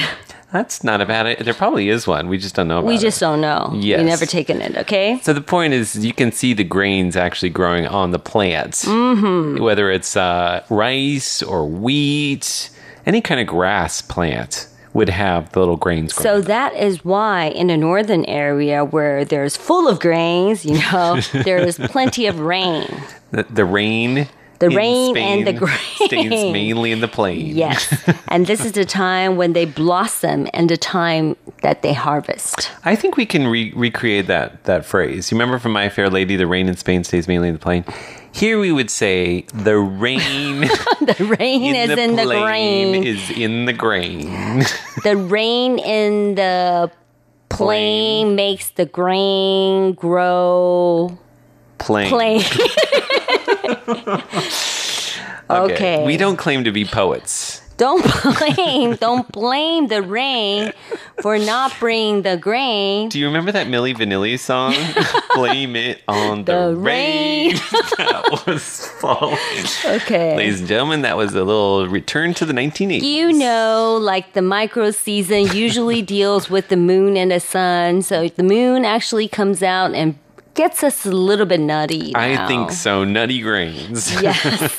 [0.55, 1.43] That's not a bad idea.
[1.43, 2.27] There probably is one.
[2.29, 3.01] We just don't know about We it.
[3.01, 3.71] just don't know.
[3.75, 3.99] Yes.
[3.99, 5.19] We never taken it, okay?
[5.21, 9.61] So the point is, you can see the grains actually growing on the plants, Mm-hmm.
[9.61, 12.69] whether it's uh, rice or wheat,
[13.05, 16.41] any kind of grass plant would have the little grains growing.
[16.41, 21.19] So that is why in the northern area where there's full of grains, you know,
[21.33, 22.87] there's plenty of rain.
[23.31, 24.27] the, the rain,
[24.65, 27.55] The in rain and the Spain stays mainly in the plain.
[27.55, 28.09] Yes.
[28.27, 32.71] and this is the time when they blossom and the time that they harvest.
[32.83, 35.31] I think we can re- recreate that that phrase.
[35.31, 37.85] You remember from My Fair Lady, the rain in Spain stays mainly in the plain.
[38.31, 40.61] Here we would say the rain
[41.01, 43.03] The rain in is the in the grain.
[43.03, 44.63] is in the grain.
[45.03, 46.91] the rain in the
[47.49, 51.17] plain makes the grain grow
[51.85, 52.09] Plain.
[52.09, 52.41] plain.
[55.47, 56.03] Okay.
[56.05, 57.61] We don't claim to be poets.
[57.77, 58.03] don't
[58.55, 60.71] blame, don't blame the rain
[61.21, 63.09] for not bringing the grain.
[63.09, 64.73] Do you remember that Milli Vanilli song?
[65.35, 67.49] Blame it on the, The rain.
[67.51, 67.55] rain.
[67.97, 69.37] that was falling.
[69.85, 70.35] Okay.
[70.37, 73.01] Ladies and gentlemen, that was a little return to the 1980s.
[73.03, 78.01] You know, like the micro season usually deals with the moon and the sun.
[78.01, 80.17] So the moon actually comes out and
[80.55, 82.13] gets us a little bit nutty.
[82.15, 83.03] I think so.
[83.03, 84.11] Nutty grains.
[84.21, 84.75] Yes.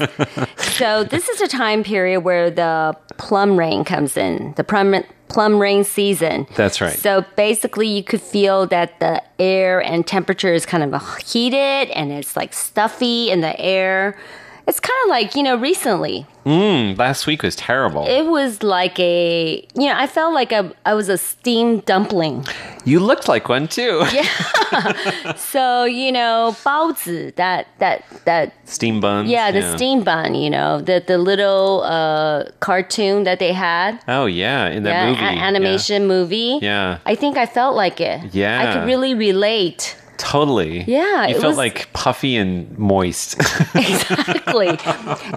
[0.77, 4.95] so this is a time period where the plum rain comes in, the plum
[5.29, 6.47] plum rain season.
[6.55, 6.99] That's right.
[6.99, 12.11] So basically, you could feel that the air and temperature is kind of heated and
[12.13, 14.17] it's like stuffy in the air.
[14.67, 16.27] It's kind of like, you know, recently.
[16.45, 18.05] Mm, last week was terrible.
[18.07, 22.45] It was like a, you know, I felt like a, I was a steamed dumpling.
[22.85, 24.05] you looked like one too.
[24.13, 25.35] Yeah.
[25.37, 29.27] so, you know, baozi, that, that, that, Steam bun.
[29.29, 34.01] yeah, the steam bun, you know, the, the little uh, cartoon that they had.
[34.09, 35.41] Oh yeah, in that yeah, movie.
[35.41, 36.59] animation movie.
[36.61, 36.99] Yeah.
[37.07, 38.35] I think I felt like it.
[38.35, 38.61] Yeah.
[38.61, 39.97] I could really relate.
[40.19, 40.83] Totally.
[40.87, 43.37] Yeah, You it felt was- like puffy and moist.
[43.75, 44.79] Exactly.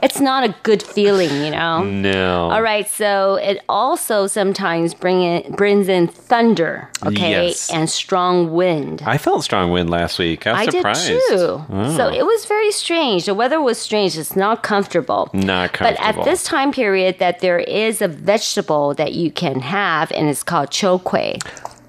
[0.03, 1.83] it's not a good feeling, you know?
[1.83, 2.49] no.
[2.51, 7.71] All right, so it also sometimes bring in, brings in thunder, okay, Yes.
[7.73, 9.01] and strong wind.
[9.05, 10.47] I felt strong wind last week.
[10.47, 11.07] I was I surprised.
[11.07, 11.65] did too.
[11.69, 11.93] Oh.
[11.97, 13.25] So it was very strange.
[13.25, 14.17] The weather was strange.
[14.17, 15.29] It's not comfortable.
[15.33, 16.07] Not comfortable.
[16.13, 20.27] But at this time period, that there is a vegetable that you can have, and
[20.29, 21.39] it's called chokwe.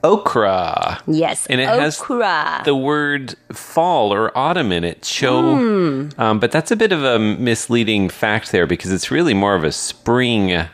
[0.04, 1.00] Okra.
[1.06, 2.62] Yes, And it has okra.
[2.64, 5.02] the word fall or autumn in it.
[5.02, 5.56] Cho.
[5.56, 6.08] Hmm.
[6.20, 9.64] Um, but that's a bit of a misleading fact there because it's really more of
[9.64, 10.68] a spring uh,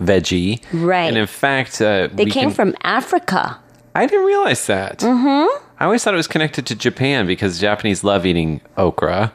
[0.00, 0.62] veggie.
[0.72, 1.08] Right.
[1.08, 3.58] And in fact, uh, they came can- from Africa.
[3.94, 4.98] I didn't realize that.
[5.00, 5.64] Mm-hmm.
[5.80, 9.32] I always thought it was connected to Japan because Japanese love eating okra.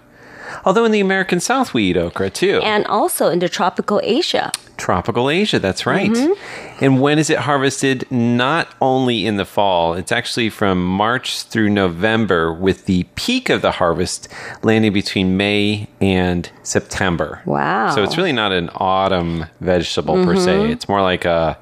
[0.65, 2.59] Although in the American South we eat okra too.
[2.63, 4.51] And also in the tropical Asia.
[4.77, 6.11] Tropical Asia, that's right.
[6.11, 6.83] Mm-hmm.
[6.83, 8.09] And when is it harvested?
[8.11, 13.61] Not only in the fall, it's actually from March through November, with the peak of
[13.61, 14.27] the harvest
[14.63, 17.41] landing between May and September.
[17.45, 17.91] Wow.
[17.91, 20.71] So it's really not an autumn vegetable per se.
[20.71, 21.57] It's more like a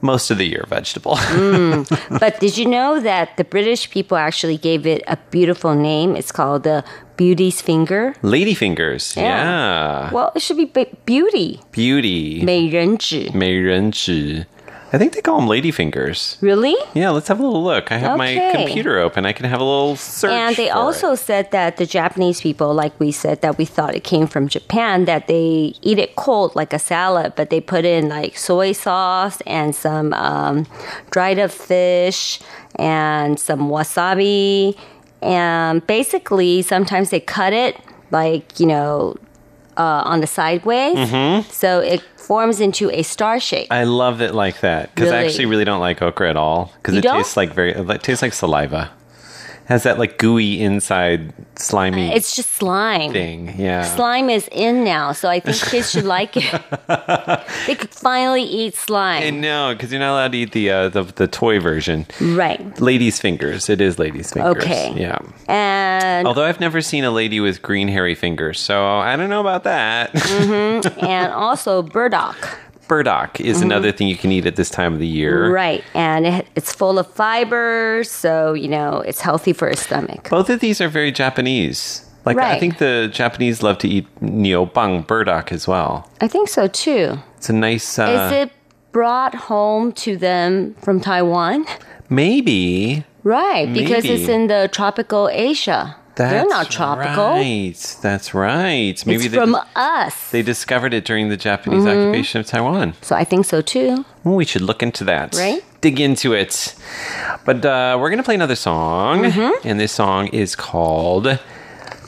[0.00, 1.18] most of the year vegetable.
[2.20, 6.16] But did you know that the British people actually gave it a beautiful name?
[6.16, 6.84] It's called the
[7.17, 8.13] beauty's finger.
[8.23, 9.15] Ladyfingers.
[9.15, 10.11] Yeah.
[10.11, 11.59] Well, it should be be- beauty.
[11.71, 12.43] Beauty.
[12.43, 14.45] 美人指.美人指.
[14.95, 16.37] I think they call them ladyfingers.
[16.39, 16.75] Really?
[16.93, 17.91] Yeah, let's have a little look.
[17.91, 18.51] I have my Okay.
[18.65, 19.25] computer open.
[19.25, 20.29] I can have a little search.
[20.31, 21.17] And they for also it.
[21.17, 25.05] said that the Japanese people, like we said, that we thought it came from Japan,
[25.05, 29.41] that they eat it cold like a salad, but they put in like soy sauce
[29.47, 30.67] and some um,
[31.09, 32.39] dried up fish
[32.75, 34.75] and some wasabi.
[35.22, 37.76] and basically, sometimes they cut it
[38.10, 39.16] like, you know,
[39.76, 40.96] uh, on the sideways.
[40.96, 41.50] Mm-hmm.
[41.50, 43.68] So it forms into a star shape.
[43.70, 46.94] I love it like that because I actually really don't like okra at all because
[46.96, 47.16] it don't?
[47.16, 48.90] tastes like very it tastes like saliva.
[49.68, 53.12] Has that like gooey inside slimy It's just slime.
[53.12, 53.54] thing.
[53.58, 53.82] Yeah.
[53.82, 56.44] Slime is in now, so I think kids should like it.
[57.66, 59.40] they could finally eat I slime.
[59.42, 62.06] know because you're not allowed to eat the uh, the the toy version.
[62.18, 62.80] Right.
[62.80, 63.68] Ladies' fingers.
[63.68, 64.56] It is ladies' fingers.
[64.56, 64.94] Okay.
[64.96, 65.18] Yeah.
[65.48, 69.42] And Although I've never seen a lady with green hairy fingers, so I don't know
[69.42, 70.14] about that.
[71.02, 72.36] and also burdock.
[72.88, 75.44] Burdock is another thing you can eat at this time of the year.
[75.44, 75.52] Mm-hmm.
[75.52, 75.84] Right.
[75.94, 80.28] And it, it's full of fiber, so you know it's healthy for a stomach.
[80.30, 82.04] Both of these are very Japanese.
[82.24, 86.10] Like I think the Japanese love to eat neobang burdock as well.
[86.20, 87.18] I think so too.
[87.36, 87.98] It's a nice.
[87.98, 88.52] Uh, Is it
[88.92, 91.64] brought home to them from Taiwan?
[92.10, 93.04] Maybe.
[93.24, 94.22] Right, because Maybe.
[94.22, 95.96] it's in the tropical Asia.
[96.18, 97.30] That's They're not tropical.
[97.34, 97.96] Right.
[98.02, 99.06] That's right.
[99.06, 100.32] Maybe it's from us.
[100.32, 102.08] They discovered it during the Japanese mm-hmm.
[102.08, 102.94] occupation of Taiwan.
[103.02, 104.04] So I think so too.
[104.24, 105.36] Well, we should look into that.
[105.36, 105.64] Right?
[105.80, 106.74] Dig into it.
[107.44, 109.22] But uh, we're going to play another song.
[109.22, 109.68] Mm-hmm.
[109.68, 111.38] And this song is called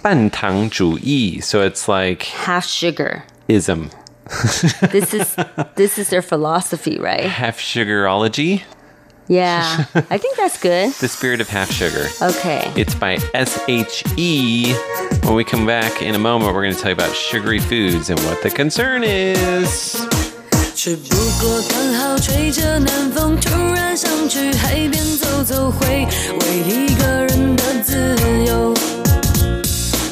[0.02, 3.90] "Ban Tang Zhu Yi." So it's like half sugar ism.
[4.90, 5.36] this is
[5.76, 7.26] this is their philosophy, right?
[7.26, 8.64] Half sugarology.
[9.29, 9.85] Yeah.
[10.11, 10.93] I think that's good.
[10.99, 12.07] The spirit of half sugar.
[12.21, 12.71] Okay.
[12.75, 14.75] It's by SHE.
[15.23, 18.11] When we come back in a moment, we're going to tell you about sugary foods
[18.11, 19.97] and what the concern is.
[20.75, 26.05] 只不过刚好吹着南风，突然想去海边走走，回
[26.41, 28.75] 味一个人的自由。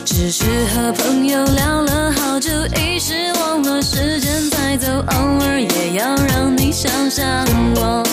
[0.04, 0.44] 只是
[0.74, 8.04] 和朋友聊了好久，一时忘了时间在走，偶尔也要让你想想我。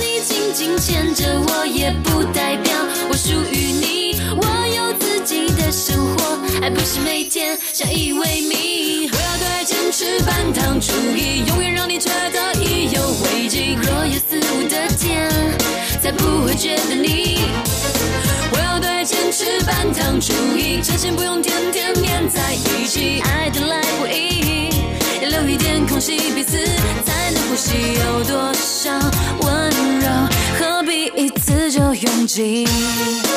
[0.00, 2.72] 你紧紧牵着我，也不代表
[3.10, 4.20] 我属于你。
[4.36, 4.44] 我
[4.76, 9.10] 有自己的生活，爱不是每天相依为命。
[9.10, 13.76] 我要对爱坚持半糖主义，永远让你觉得意犹未尽。
[13.80, 15.30] 若有似无的甜，
[16.02, 17.40] 才不会觉得腻。
[18.52, 24.70] 我要对爱坚持半糖主义，真心不用天天黏在一起，爱得来不易，
[25.22, 26.58] 要留一点空隙，彼此
[27.04, 27.94] 才能呼吸。
[27.94, 28.47] 有多
[32.38, 33.27] see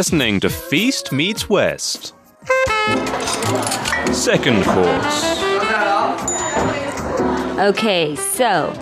[0.00, 2.12] listening to Feast Meets West.
[4.12, 5.22] Second course.
[7.58, 8.74] Okay, so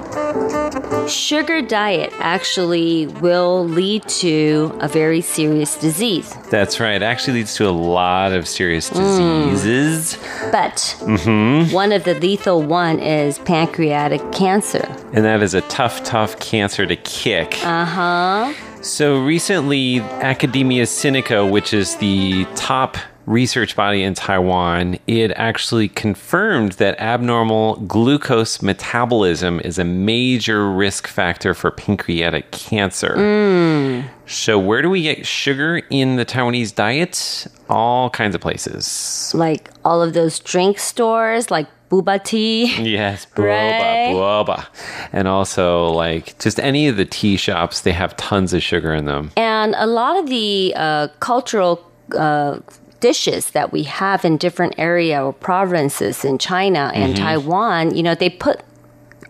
[1.08, 6.34] sugar diet actually will lead to a very serious disease.
[6.50, 6.96] That's right.
[6.96, 9.50] It actually leads to a lot of serious Mm.
[9.52, 10.18] diseases.
[10.50, 14.84] But hmm one of the lethal one is pancreatic cancer.
[15.12, 17.64] And that is a tough, tough cancer to kick.
[17.64, 18.52] Uh-huh.
[18.84, 26.72] So recently, Academia Sinica, which is the top research body in Taiwan, it actually confirmed
[26.72, 33.14] that abnormal glucose metabolism is a major risk factor for pancreatic cancer.
[33.16, 34.04] Mm.
[34.26, 37.46] So, where do we get sugar in the Taiwanese diet?
[37.70, 39.32] All kinds of places.
[39.34, 42.66] Like all of those drink stores like boba tea.
[42.82, 44.12] Yes, boba, Right.
[44.14, 44.66] boba.
[45.12, 49.04] And also, like, just any of the tea shops, they have tons of sugar in
[49.04, 49.30] them.
[49.36, 51.84] And a lot of the uh, cultural
[52.16, 52.58] uh,
[53.00, 57.18] dishes that we have in different area or provinces in China and Mhm.
[57.18, 58.60] Taiwan, you know, they put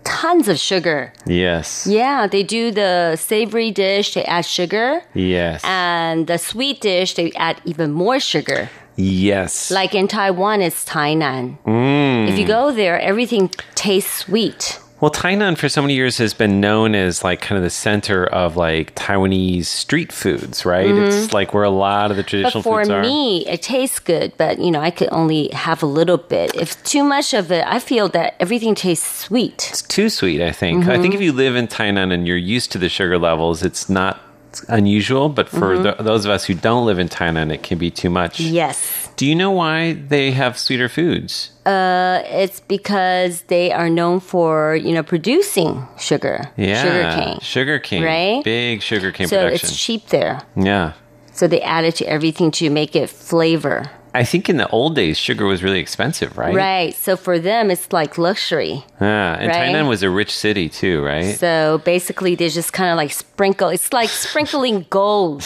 [0.05, 1.13] tons of sugar.
[1.27, 1.87] Yes.
[1.89, 5.03] Yeah, they do the savory dish, they add sugar.
[5.15, 5.63] Yes.
[5.65, 8.69] And the sweet dish, they add even more sugar.
[8.97, 9.71] Yes.
[9.71, 11.59] Like in Taiwan, it's Tainan.
[11.65, 12.29] Mm.
[12.29, 14.81] If you go there, everything tastes sweet.
[15.01, 18.25] Well, Tainan for so many years has been known as like kind of the center
[18.25, 20.87] of like Taiwanese street foods, right?
[20.87, 23.03] It's like where a lot of the traditional But for foods are.
[23.03, 26.55] me, it tastes good, but you know, I could only have a little bit.
[26.55, 29.67] If too much of it, I feel that everything tastes sweet.
[29.71, 30.87] It's too sweet, I think.
[30.89, 31.17] I think Mhm.
[31.17, 34.21] if you live in Tainan and you're used to the sugar levels, it's not
[34.69, 35.29] unusual.
[35.29, 35.83] But for Mhm.
[35.83, 38.41] th those of us who don't live in Tainan, it can be too much.
[38.41, 39.09] Yes.
[39.17, 41.51] Do you know why they have sweeter foods?
[41.67, 46.51] Uh, it's because they are known for, you know, producing sugar.
[46.57, 47.39] Yeah, Sugar cane.
[47.41, 48.43] Sugar cane, Right?
[48.45, 49.69] Big sugar cane so production.
[49.69, 50.41] it's cheap there.
[50.57, 50.93] yeah.
[51.33, 53.91] So they add it to everything to make it flavor.
[54.15, 56.55] I think in the old days, sugar was really expensive, right?
[56.55, 56.95] Right.
[56.95, 58.85] So for them, it's like luxury.
[59.01, 59.75] Yeah, and Right?
[59.75, 61.37] Tainan was a rich city too, right?
[61.37, 63.69] So basically, they just kind of like sprinkle.
[63.71, 65.43] It's like sprinkling gold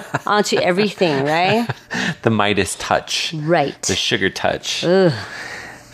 [0.26, 1.68] onto everything, right?
[2.22, 3.34] the Midas touch.
[3.34, 3.80] Right.
[3.82, 4.84] The sugar touch.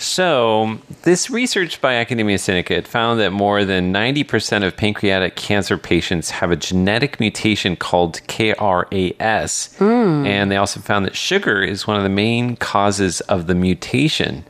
[0.00, 6.30] So, this research by Academia Sinica found that more than 90% of pancreatic cancer patients
[6.30, 9.80] have a genetic mutation called KRAS.
[9.80, 14.44] And they also found that sugar is one of the main causes of the mutation.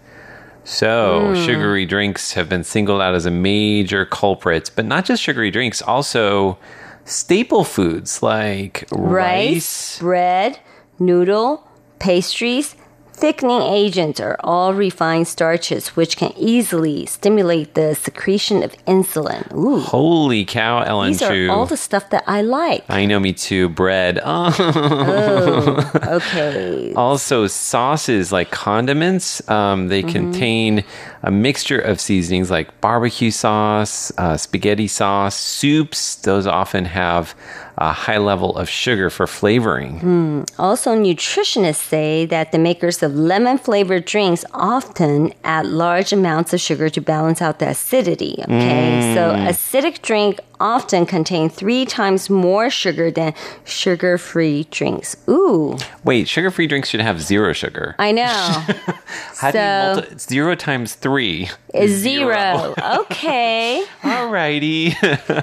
[0.64, 1.46] So, Mm.
[1.46, 5.80] sugary drinks have been singled out as a major culprit, but not just sugary drinks,
[5.80, 6.58] also
[7.06, 10.58] staple foods like rice, rice, bread,
[10.98, 11.66] noodle,
[12.00, 12.76] pastries,
[13.20, 19.52] thickening agents are all refined starches which can easily stimulate the secretion of insulin.
[19.54, 19.80] Ooh.
[19.80, 21.48] Holy cow, Ellen These Chu.
[21.48, 22.84] are all the stuff that I like.
[22.88, 23.68] I know, me too.
[23.68, 24.20] Bread.
[24.30, 26.92] Oh, okay.
[26.94, 30.12] also, sauces like condiments, um, they Mhm.
[30.12, 30.84] contain
[31.22, 36.14] a mixture of seasonings like barbecue sauce, uh, spaghetti sauce, soups.
[36.16, 37.34] Those often have
[37.80, 40.00] a high level of sugar for flavoring.
[40.00, 40.42] Hmm.
[40.58, 46.60] Also, nutritionists say that the makers of lemon flavored drinks often add large amounts of
[46.60, 48.34] sugar to balance out the acidity.
[48.42, 49.46] Okay, so Mm.
[49.48, 53.34] acidic drink often contain three times more sugar than
[53.64, 55.16] sugar free drinks.
[55.28, 57.94] Ooh, Wait, sugar free drinks should have zero sugar.
[57.98, 58.24] I know.
[59.40, 61.50] How do you So- multi- zero times three?
[61.74, 62.74] Is zero.
[63.00, 63.84] okay.
[64.02, 64.94] Alrighty.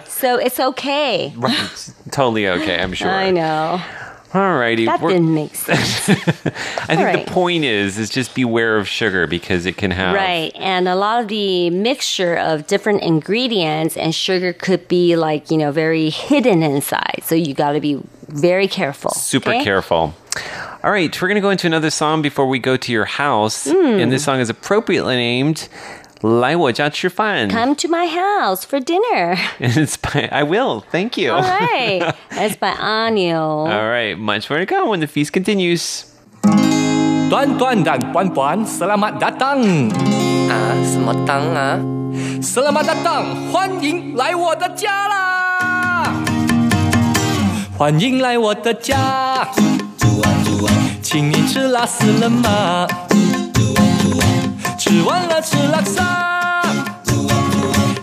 [0.08, 1.34] So it's okay.
[1.38, 1.90] right.
[2.12, 3.10] Totally okay, I'm sure.
[3.10, 3.82] I know.
[4.36, 4.86] Alrighty.
[4.86, 6.10] That we're- didn't make sense.
[6.10, 7.26] I think Alright.
[7.26, 10.52] the point is is just beware of sugar because it can have Right.
[10.56, 15.58] And a lot of the mixture of different ingredients and sugar could be like, you
[15.58, 17.22] know, very hidden inside.
[17.24, 19.12] So you got to be very careful.
[19.12, 19.64] super okay?
[19.64, 20.14] careful.
[20.84, 23.68] All right, we're going to go into another song before we go to your house.
[23.68, 24.02] Mm.
[24.02, 25.68] And this song is appropriately named
[26.25, 27.49] 来我家吃饭.
[27.49, 29.39] Come to my house for dinner.
[29.59, 30.85] And it's by, I will.
[30.93, 31.33] Thank you.
[31.33, 32.15] All right.
[32.31, 33.69] That's by Anil.
[33.69, 36.05] All right, much more to come when the feast continues.
[37.31, 39.63] Tuan-tuan dan puan-puan, selamat datang.
[40.51, 41.79] Ah, selamat datang ah.
[42.43, 46.11] Selamat datang，欢迎来我的家啦！
[47.79, 49.47] 欢迎来我的家，
[51.01, 52.89] 请你吃辣死了吗？
[54.86, 56.62] 吃完了吃拉萨，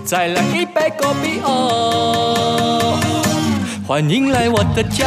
[0.05, 2.99] 再来一杯果比哦。
[3.87, 5.07] 欢迎来我的家，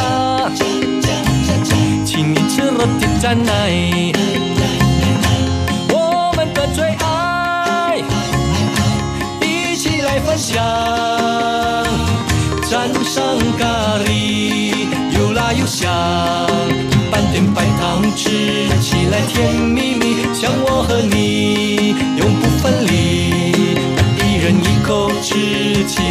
[2.06, 3.50] 请你吃肉的蘸奶，
[5.90, 8.00] 我们的最爱，
[9.42, 10.56] 一起来分享。
[12.62, 13.22] 蘸上
[13.58, 15.92] 咖喱，又辣又香，
[17.10, 18.30] 拌点白糖，吃
[18.80, 21.15] 起来甜蜜蜜，像我和你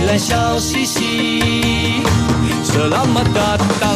[0.05, 2.03] 来笑嘻嘻。
[2.63, 3.95] 这那么的当，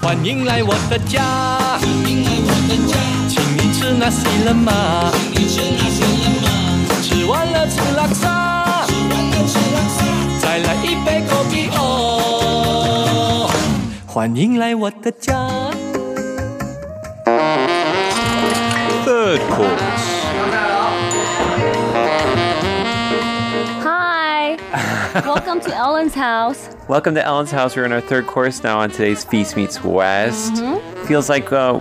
[0.00, 1.22] 欢迎来我的家，
[1.78, 2.98] 欢迎来我的家，
[3.28, 5.10] 请你吃那些了吗？
[5.34, 6.48] 请你吃那些了吗？
[7.02, 8.49] 吃完了吃拉撒。
[10.62, 13.48] 来一杯枸杞哦，
[14.06, 15.48] 欢迎来我的家。
[19.04, 20.10] Third course.
[23.82, 24.56] Hi.
[25.24, 26.68] Welcome to Ellen's house.
[26.88, 27.76] Welcome to Ellen's house.
[27.76, 30.54] We're in our third course now on today's Feast Meets West.
[30.54, 30.89] Mm -hmm.
[31.06, 31.80] Feels like, uh,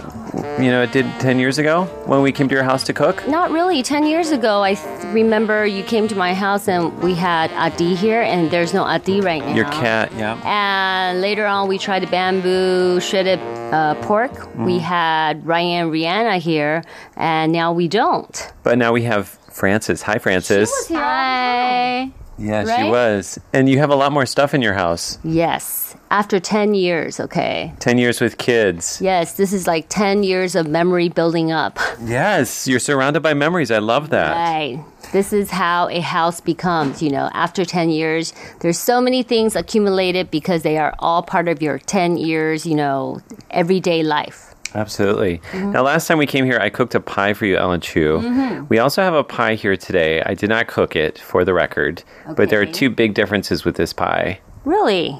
[0.60, 3.28] you know, it did 10 years ago when we came to your house to cook.
[3.28, 3.84] Not really.
[3.84, 7.94] 10 years ago, I th- remember you came to my house and we had Adi
[7.96, 9.54] here, and there's no Adi right now.
[9.56, 10.40] Your cat, yeah.
[10.46, 13.40] And later on, we tried the bamboo shredded
[13.72, 14.32] uh, pork.
[14.32, 14.66] Mm.
[14.66, 16.84] We had Ryan Rihanna here,
[17.16, 18.52] and now we don't.
[18.64, 20.02] But now we have Frances.
[20.04, 20.72] Hi, Frances.
[20.90, 22.12] Hi.
[22.38, 23.40] yeah, she was.
[23.54, 25.20] And you have a lot more stuff in your house.
[25.24, 25.89] Yes.
[26.12, 27.72] After 10 years, okay.
[27.80, 29.00] 10 years with kids.
[29.00, 31.78] Yes, this is like 10 years of memory building up.
[32.04, 33.70] Yes, you're surrounded by memories.
[33.70, 34.32] I love that.
[34.32, 34.84] Right.
[35.12, 38.34] This is how a house becomes, you know, after 10 years.
[38.62, 42.76] There's so many things accumulated because they are all part of your 10 years, you
[42.76, 44.56] know, everyday life.
[44.74, 45.42] Absolutely.
[45.52, 45.72] Mm-hmm.
[45.72, 48.20] Now, last time we came here, I cooked a pie for you, Ellen Chu.
[48.20, 48.70] Mhm.
[48.70, 50.22] We also have a pie here today.
[50.26, 52.34] I did not cook it for the record, okay.
[52.36, 54.40] but there are two big differences with this pie.
[54.66, 55.20] Really?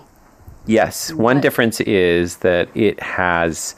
[0.70, 3.74] Yes, one difference is that it has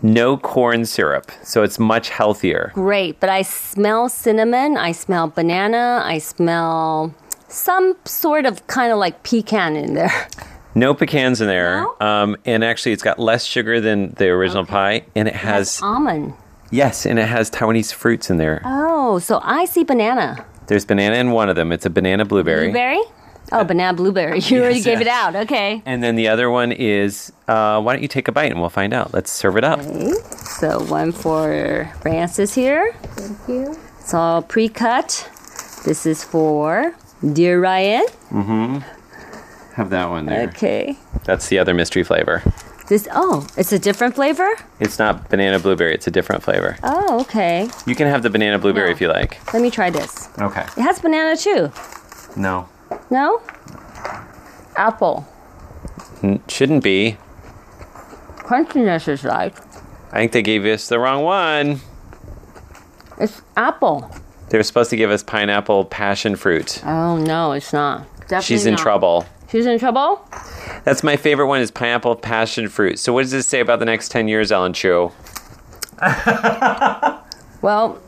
[0.00, 2.70] no corn syrup, so it's much healthier.
[2.74, 3.20] Great.
[3.20, 7.14] But I smell cinnamon, I smell banana, I smell
[7.48, 10.28] some sort of kind of like pecan in there.
[10.74, 15.04] No pecans in there, um, and actually, it's got less sugar than the original pie,
[15.16, 16.34] and it has Almond.
[16.70, 18.62] yes, and it has Taiwanese fruits in there.
[18.64, 20.46] Oh, so I see banana.
[20.68, 21.72] There's banana in one of them.
[21.72, 22.66] It's a banana blueberry.
[22.66, 23.00] Blueberry?
[23.52, 24.40] Oh, banana blueberry.
[24.48, 25.34] You already Yes, gave it out.
[25.36, 25.82] Okay.
[25.86, 28.70] And then the other one is, uh, why don't you take a bite and we'll
[28.70, 29.12] find out.
[29.14, 29.80] Let's serve it up.
[29.80, 30.12] Okay.
[30.60, 32.92] So one for Francis here.
[33.16, 33.76] Thank you.
[34.00, 35.28] It's all pre-cut.
[35.84, 36.94] This is for
[37.32, 38.06] dear Ryan.
[38.30, 38.78] Mm-hmm.
[39.74, 40.48] Have that one there.
[40.48, 40.98] Okay.
[41.24, 42.42] That's the other mystery flavor.
[42.88, 44.48] This oh, it's a different flavor.
[44.80, 45.94] It's not banana blueberry.
[45.94, 46.78] It's a different flavor.
[46.82, 47.68] Oh, okay.
[47.86, 49.38] You can have the banana blueberry if you like.
[49.52, 50.28] Let me try this.
[50.40, 50.62] Okay.
[50.62, 51.70] It has banana too.
[52.34, 52.66] No.
[53.10, 53.40] No?
[54.76, 55.26] Apple.
[56.22, 57.16] N- shouldn't be.
[58.38, 59.54] Crunchiness is right.
[60.12, 61.80] I think they gave us the wrong one.
[63.18, 64.10] it's apple.
[64.48, 66.82] They were supposed to give us pineapple passion fruit.
[66.86, 68.06] Oh no, it's not.
[68.20, 68.80] Definitely She's in not.
[68.82, 69.26] trouble.
[69.50, 70.26] She's in trouble.
[70.84, 72.98] That's my favorite one is pineapple passion fruit.
[72.98, 75.10] So what does this say about the next 10 years, Ellen Chu?
[77.60, 78.00] Well,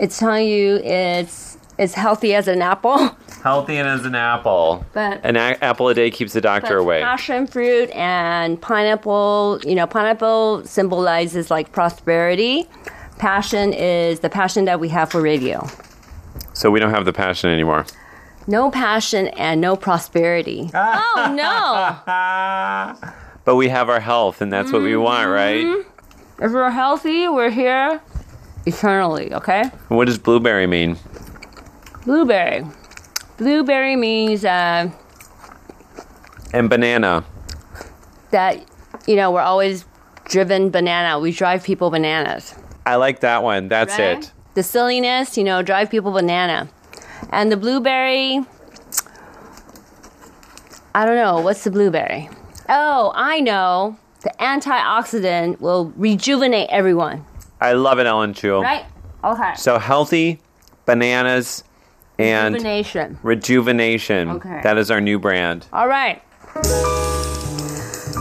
[0.00, 3.16] it's telling you it's as healthy as an apple.
[3.42, 4.84] Healthy and as an apple.
[4.92, 7.00] But An a- apple a day keeps the doctor But away.
[7.00, 12.68] Passion fruit and pineapple, you know, pineapple symbolizes like prosperity.
[13.18, 15.66] Passion is the passion that we have for radio.
[16.52, 17.86] So we don't have the passion anymore.
[18.46, 20.70] No passion and no prosperity.
[20.74, 22.96] oh no.
[23.42, 25.02] But we have our health, and that's what we mm-hmm.
[25.02, 25.84] want, right?
[26.40, 28.00] If we're healthy, we're here
[28.66, 29.64] eternally, okay?
[29.88, 30.98] What does blueberry mean?
[32.04, 32.64] Blueberry.
[33.40, 34.90] Blueberry means uh,
[36.52, 37.24] And banana.
[38.32, 38.62] that,
[39.06, 39.86] you know, we're always
[40.26, 41.18] driven banana.
[41.18, 42.54] We drive people bananas.
[42.84, 43.68] I like that one.
[43.68, 44.18] That's Right?
[44.24, 44.32] it.
[44.54, 46.68] The silliness, you know, drive people banana.
[47.30, 48.44] And the blueberry,
[50.94, 51.40] I don't know.
[51.40, 52.28] What's the blueberry?
[52.68, 53.96] Oh, I know.
[54.22, 57.24] The antioxidant will rejuvenate everyone.
[57.58, 58.60] I love it, Ellen Chu.
[58.60, 58.84] Right?
[59.24, 59.54] Okay.
[59.56, 60.42] So healthy,
[60.84, 61.64] bananas,
[62.20, 63.18] and Rejuvenation.
[63.22, 64.28] rejuvenation.
[64.30, 64.60] Okay.
[64.62, 65.66] That is our new brand.
[65.72, 66.22] All right.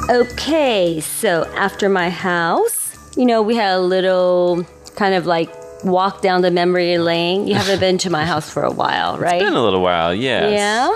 [0.10, 4.64] Okay, so after my house, you know, we had a little
[4.96, 5.52] kind of like
[5.84, 7.48] walk down the memory lane.
[7.48, 9.40] You haven't been to my house for a while, right?
[9.40, 10.52] Been a little while, yes.
[10.52, 10.96] Yeah.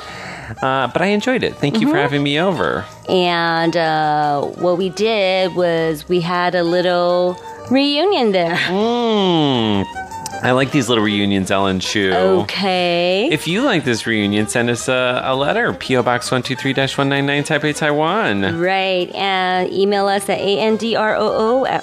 [0.61, 1.55] Uh, but I enjoyed it.
[1.55, 2.01] Thank you for Mhm.
[2.01, 2.85] having me over.
[3.07, 7.37] And uh, what we did was we had a little
[7.69, 8.55] reunion there.
[8.55, 9.85] Mm.
[10.43, 12.11] I like these little reunions, Ellen Chu.
[12.13, 13.29] Okay.
[13.31, 15.71] If you like this reunion, send us a, a letter.
[15.73, 16.03] P.O.
[16.03, 18.59] Box 123-199 Taipei, Taiwan.
[18.59, 21.81] Right, and email us at androo at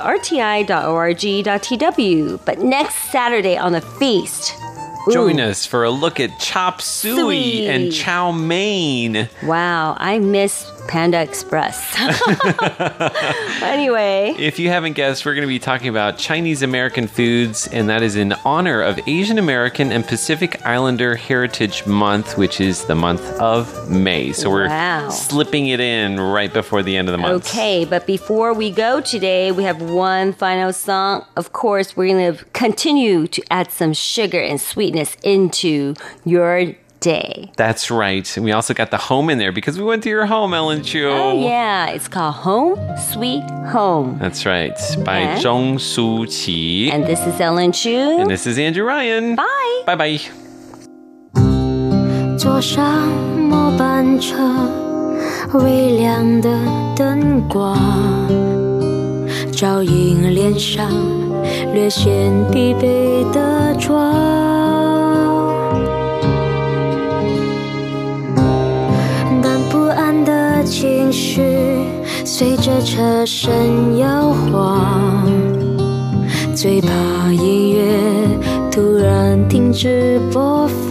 [1.20, 2.44] rti.org.tw.
[2.44, 4.54] But next Saturday on the feast,
[5.10, 7.66] Join us for a look at chop suey Suey.
[7.68, 9.30] and chow mein.
[9.42, 11.94] wow, I miss Panda Express.
[13.62, 17.88] anyway, If you haven't guessed, we're going to be talking about Chinese American foods, and
[17.88, 22.96] that is in honor of Asian American and Pacific Islander Heritage Month, which is the
[22.96, 24.32] month of May.
[24.32, 25.10] So we're Wow.
[25.10, 27.46] slipping it in right before the end of the month.
[27.48, 31.24] Okay, but before we go today, we have one final song.
[31.36, 37.51] Of course, we're going to continue to add some sugar and sweetness into your day.
[37.55, 38.25] That's right.
[38.35, 40.81] And we also got the home in there because we went to your home, Ellen
[40.83, 41.07] Chu.
[41.07, 44.17] Oh, yeah, it's called Home Sweet Home.
[44.19, 44.73] That's right.
[45.03, 46.91] By And- Zhong Su Qi.
[46.91, 48.19] And this is Ellen Chu.
[48.19, 49.35] And this is Andrew Ryan.
[49.35, 49.83] Bye.
[49.85, 50.19] Bye bye.
[52.37, 53.07] 桌上
[53.49, 54.35] 末班车，
[55.53, 56.49] 微亮的
[56.95, 57.75] 灯光，
[59.51, 60.87] 照映脸上
[61.73, 62.11] 略显
[62.51, 64.78] 疲惫的妆。
[70.64, 71.42] 情绪
[72.24, 75.26] 随着车身摇晃，
[76.54, 76.88] 最怕
[77.32, 77.82] 音乐
[78.70, 80.89] 突然停止播放。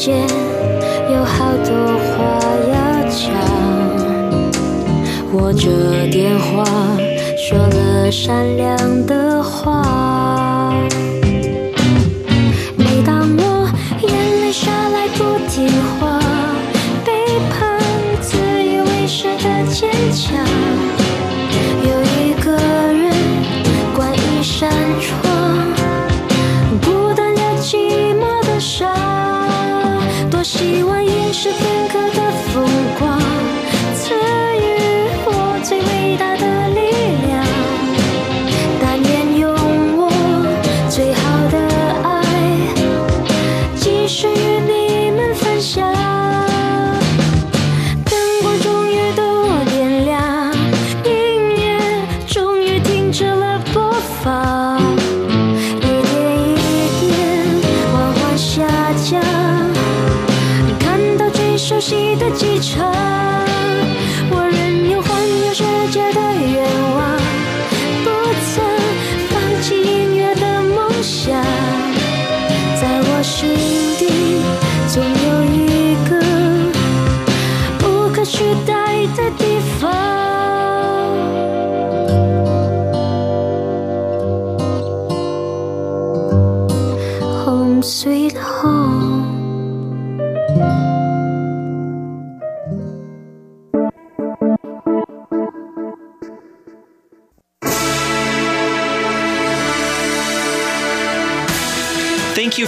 [0.00, 0.26] 间
[1.12, 1.74] 有好多
[2.08, 2.40] 话
[2.72, 2.74] 要
[3.10, 3.20] 讲，
[5.34, 5.68] 握着
[6.10, 6.64] 电话
[7.36, 9.39] 说了善良的
[30.40, 32.09] 多希望一时片刻